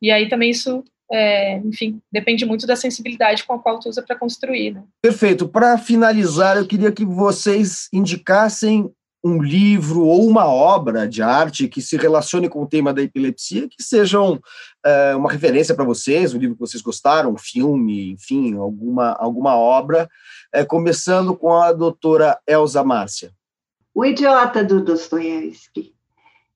e 0.02 0.10
aí 0.10 0.28
também 0.28 0.50
isso 0.50 0.82
é, 1.12 1.58
enfim, 1.58 2.00
depende 2.10 2.44
muito 2.44 2.66
da 2.66 2.76
sensibilidade 2.76 3.44
com 3.44 3.54
a 3.54 3.58
qual 3.58 3.78
tu 3.78 3.88
usa 3.88 4.02
para 4.02 4.16
construir. 4.16 4.72
Né? 4.72 4.82
Perfeito. 5.02 5.46
Para 5.46 5.78
finalizar, 5.78 6.56
eu 6.56 6.66
queria 6.66 6.90
que 6.90 7.04
vocês 7.04 7.88
indicassem 7.92 8.90
um 9.24 9.42
livro 9.42 10.02
ou 10.02 10.28
uma 10.28 10.46
obra 10.46 11.08
de 11.08 11.22
arte 11.22 11.66
que 11.66 11.80
se 11.80 11.96
relacione 11.96 12.46
com 12.46 12.62
o 12.62 12.68
tema 12.68 12.92
da 12.92 13.00
epilepsia, 13.00 13.66
que 13.66 13.82
sejam 13.82 14.38
é, 14.84 15.16
uma 15.16 15.32
referência 15.32 15.74
para 15.74 15.82
vocês, 15.82 16.34
um 16.34 16.38
livro 16.38 16.54
que 16.54 16.60
vocês 16.60 16.82
gostaram, 16.82 17.32
um 17.32 17.38
filme, 17.38 18.12
enfim, 18.12 18.54
alguma, 18.54 19.12
alguma 19.12 19.56
obra, 19.56 20.10
é, 20.52 20.62
começando 20.62 21.34
com 21.34 21.54
a 21.54 21.72
doutora 21.72 22.38
Elza 22.46 22.84
Márcia. 22.84 23.32
O 23.94 24.04
Idiota, 24.04 24.62
do 24.62 24.84
Dostoiévski. 24.84 25.94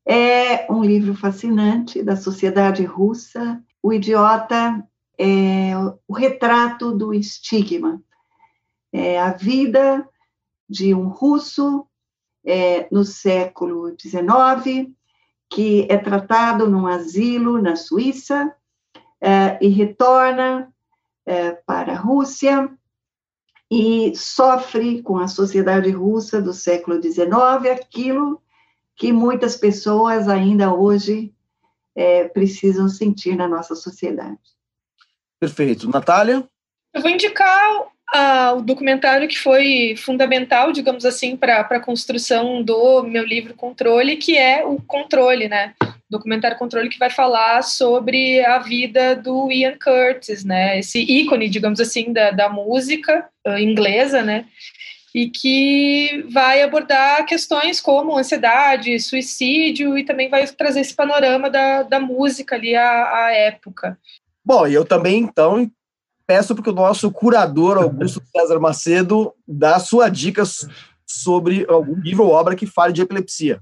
É 0.06 0.70
um 0.70 0.84
livro 0.84 1.14
fascinante 1.14 2.02
da 2.02 2.16
sociedade 2.16 2.84
russa. 2.84 3.62
O 3.82 3.94
Idiota 3.94 4.84
é 5.18 5.72
o 6.06 6.12
retrato 6.12 6.92
do 6.92 7.14
estigma. 7.14 8.02
É 8.92 9.18
a 9.18 9.32
vida 9.32 10.06
de 10.68 10.94
um 10.94 11.08
russo 11.08 11.86
é, 12.48 12.88
no 12.90 13.04
século 13.04 13.94
XIX, 14.00 14.90
que 15.50 15.86
é 15.90 15.98
tratado 15.98 16.66
num 16.66 16.86
asilo 16.86 17.60
na 17.60 17.76
Suíça 17.76 18.54
é, 19.20 19.58
e 19.60 19.68
retorna 19.68 20.72
é, 21.26 21.52
para 21.52 21.92
a 21.92 21.96
Rússia 21.96 22.70
e 23.70 24.16
sofre 24.16 25.02
com 25.02 25.18
a 25.18 25.28
sociedade 25.28 25.90
russa 25.90 26.40
do 26.40 26.54
século 26.54 27.02
XIX 27.02 27.70
aquilo 27.70 28.40
que 28.96 29.12
muitas 29.12 29.54
pessoas 29.54 30.26
ainda 30.26 30.72
hoje 30.72 31.34
é, 31.94 32.28
precisam 32.28 32.88
sentir 32.88 33.36
na 33.36 33.46
nossa 33.46 33.74
sociedade. 33.74 34.38
Perfeito. 35.38 35.88
Natália? 35.90 36.48
Eu 36.94 37.02
vou 37.02 37.10
indicar 37.10 37.88
o 38.56 38.62
documentário 38.62 39.28
que 39.28 39.38
foi 39.38 39.94
fundamental, 39.96 40.72
digamos 40.72 41.04
assim, 41.04 41.36
para 41.36 41.60
a 41.60 41.80
construção 41.80 42.62
do 42.62 43.02
meu 43.02 43.24
livro 43.24 43.54
Controle, 43.54 44.16
que 44.16 44.36
é 44.36 44.64
o 44.64 44.80
Controle, 44.80 45.48
né? 45.48 45.74
Documentário 46.08 46.56
Controle 46.56 46.88
que 46.88 46.98
vai 46.98 47.10
falar 47.10 47.62
sobre 47.62 48.42
a 48.44 48.58
vida 48.58 49.14
do 49.14 49.52
Ian 49.52 49.76
Curtis, 49.78 50.42
né? 50.42 50.78
Esse 50.78 51.00
ícone, 51.00 51.50
digamos 51.50 51.80
assim, 51.80 52.12
da, 52.12 52.30
da 52.30 52.48
música 52.48 53.28
uh, 53.46 53.58
inglesa, 53.58 54.22
né? 54.22 54.46
E 55.14 55.28
que 55.28 56.24
vai 56.30 56.62
abordar 56.62 57.26
questões 57.26 57.78
como 57.78 58.16
ansiedade, 58.16 58.98
suicídio 59.00 59.98
e 59.98 60.04
também 60.04 60.30
vai 60.30 60.46
trazer 60.46 60.80
esse 60.80 60.94
panorama 60.94 61.50
da, 61.50 61.82
da 61.82 62.00
música 62.00 62.56
ali 62.56 62.74
à, 62.74 63.26
à 63.26 63.32
época. 63.32 63.98
Bom, 64.42 64.66
eu 64.66 64.84
também, 64.84 65.18
então, 65.18 65.70
peço 66.28 66.54
para 66.54 66.62
que 66.62 66.70
o 66.70 66.74
nosso 66.74 67.10
curador, 67.10 67.78
Augusto 67.78 68.22
César 68.30 68.60
Macedo, 68.60 69.32
dá 69.46 69.78
sua 69.78 70.10
dica 70.10 70.42
sobre 71.06 71.64
algum 71.66 71.98
livro 71.98 72.24
ou 72.24 72.32
obra 72.32 72.54
que 72.54 72.66
fale 72.66 72.92
de 72.92 73.00
epilepsia. 73.00 73.60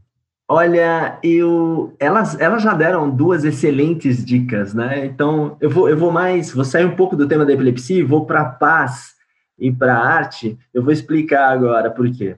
Olha, 0.48 1.18
eu, 1.22 1.94
elas, 1.98 2.38
elas 2.40 2.62
já 2.62 2.74
deram 2.74 3.08
duas 3.10 3.44
excelentes 3.44 4.24
dicas, 4.24 4.74
né? 4.74 5.06
Então, 5.06 5.56
eu 5.60 5.70
vou, 5.70 5.88
eu 5.88 5.96
vou 5.96 6.10
mais, 6.10 6.52
vou 6.52 6.64
sair 6.64 6.84
um 6.84 6.94
pouco 6.94 7.16
do 7.16 7.26
tema 7.26 7.44
da 7.44 7.52
epilepsia 7.52 7.98
e 7.98 8.04
vou 8.04 8.26
para 8.26 8.42
a 8.42 8.44
paz 8.44 9.14
e 9.58 9.72
para 9.72 9.96
a 9.96 10.04
arte. 10.04 10.58
Eu 10.74 10.82
vou 10.82 10.92
explicar 10.92 11.50
agora 11.50 11.90
por 11.90 12.08
quê. 12.10 12.36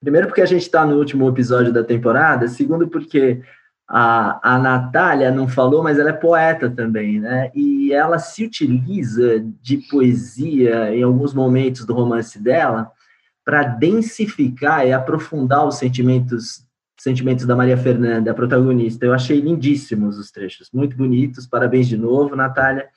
Primeiro, 0.00 0.26
porque 0.26 0.40
a 0.40 0.46
gente 0.46 0.62
está 0.62 0.84
no 0.84 0.96
último 0.96 1.28
episódio 1.28 1.72
da 1.72 1.84
temporada. 1.84 2.48
Segundo, 2.48 2.88
porque 2.88 3.42
a, 3.94 4.54
a 4.54 4.58
Natália 4.58 5.30
não 5.30 5.46
falou, 5.46 5.82
mas 5.82 5.98
ela 5.98 6.08
é 6.08 6.14
poeta 6.14 6.70
também, 6.70 7.20
né? 7.20 7.50
E 7.54 7.92
ela 7.92 8.18
se 8.18 8.42
utiliza 8.42 9.44
de 9.60 9.76
poesia 9.90 10.96
em 10.96 11.02
alguns 11.02 11.34
momentos 11.34 11.84
do 11.84 11.92
romance 11.92 12.38
dela 12.38 12.90
para 13.44 13.64
densificar 13.64 14.86
e 14.86 14.94
aprofundar 14.94 15.66
os 15.66 15.74
sentimentos 15.76 16.66
sentimentos 16.98 17.44
da 17.44 17.54
Maria 17.54 17.76
Fernanda, 17.76 18.30
a 18.30 18.34
protagonista. 18.34 19.04
Eu 19.04 19.12
achei 19.12 19.40
lindíssimos 19.40 20.16
os 20.16 20.30
trechos, 20.30 20.70
muito 20.72 20.96
bonitos. 20.96 21.46
Parabéns 21.46 21.86
de 21.86 21.98
novo, 21.98 22.34
Natália. 22.34 22.88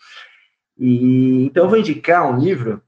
E 0.79 1.45
então 1.47 1.65
eu 1.65 1.69
vou 1.69 1.79
indicar 1.79 2.31
um 2.31 2.39
livro 2.39 2.81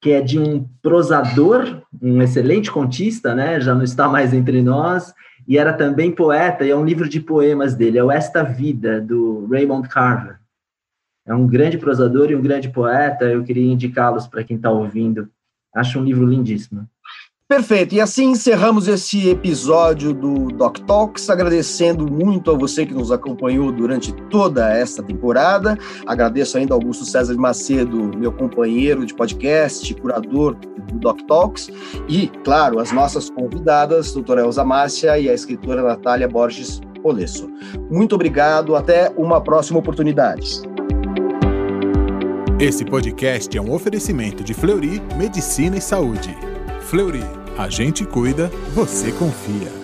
que 0.00 0.12
é 0.12 0.22
de 0.22 0.38
um 0.38 0.66
prosador, 0.80 1.82
um 2.00 2.22
excelente 2.22 2.70
contista, 2.70 3.34
né? 3.34 3.60
Já 3.60 3.74
não 3.74 3.82
está 3.82 4.08
mais 4.08 4.32
entre 4.32 4.62
nós, 4.62 5.12
e 5.48 5.56
era 5.56 5.72
também 5.72 6.12
poeta, 6.12 6.62
e 6.62 6.70
é 6.70 6.76
um 6.76 6.84
livro 6.84 7.08
de 7.08 7.20
poemas 7.20 7.74
dele, 7.74 7.96
é 7.96 8.04
o 8.04 8.12
Esta 8.12 8.42
Vida, 8.42 9.00
do 9.00 9.46
Raymond 9.46 9.88
Carver. 9.88 10.38
É 11.26 11.34
um 11.34 11.46
grande 11.46 11.78
prosador 11.78 12.30
e 12.30 12.36
um 12.36 12.42
grande 12.42 12.68
poeta, 12.68 13.24
eu 13.24 13.42
queria 13.42 13.72
indicá-los 13.72 14.26
para 14.26 14.44
quem 14.44 14.58
está 14.58 14.70
ouvindo. 14.70 15.30
Acho 15.74 15.98
um 15.98 16.04
livro 16.04 16.26
lindíssimo. 16.26 16.86
Perfeito. 17.48 17.94
E 17.94 18.00
assim 18.00 18.32
encerramos 18.32 18.88
esse 18.88 19.30
episódio 19.30 20.12
do 20.12 20.48
Doc 20.48 20.80
Talks, 20.80 21.30
agradecendo 21.30 22.06
muito 22.06 22.50
a 22.50 22.54
você 22.54 22.84
que 22.84 22.92
nos 22.92 23.10
acompanhou 23.10 23.72
durante 23.72 24.12
toda 24.28 24.70
esta 24.70 25.02
temporada. 25.02 25.78
Agradeço 26.06 26.58
ainda 26.58 26.74
ao 26.74 26.80
Augusto 26.80 27.06
César 27.06 27.34
Macedo, 27.38 28.10
meu 28.18 28.30
companheiro 28.30 29.06
de 29.06 29.14
podcast, 29.14 29.94
curador 29.94 30.56
do 30.56 30.98
Doc 30.98 31.22
Talks, 31.26 31.70
e, 32.06 32.28
claro, 32.44 32.80
as 32.80 32.92
nossas 32.92 33.30
convidadas, 33.30 34.12
doutora 34.12 34.42
Elza 34.42 34.62
Márcia 34.62 35.18
e 35.18 35.30
a 35.30 35.32
escritora 35.32 35.82
Natália 35.82 36.28
Borges 36.28 36.82
Polesso. 37.02 37.48
Muito 37.90 38.14
obrigado, 38.14 38.76
até 38.76 39.10
uma 39.16 39.40
próxima 39.40 39.78
oportunidade. 39.78 40.60
Esse 42.60 42.84
podcast 42.84 43.56
é 43.56 43.60
um 43.60 43.72
oferecimento 43.72 44.44
de 44.44 44.52
Fleury 44.52 45.00
Medicina 45.16 45.78
e 45.78 45.80
Saúde. 45.80 46.36
Fleury, 46.88 47.22
a 47.58 47.68
gente 47.68 48.06
cuida, 48.06 48.50
você 48.74 49.12
confia. 49.12 49.77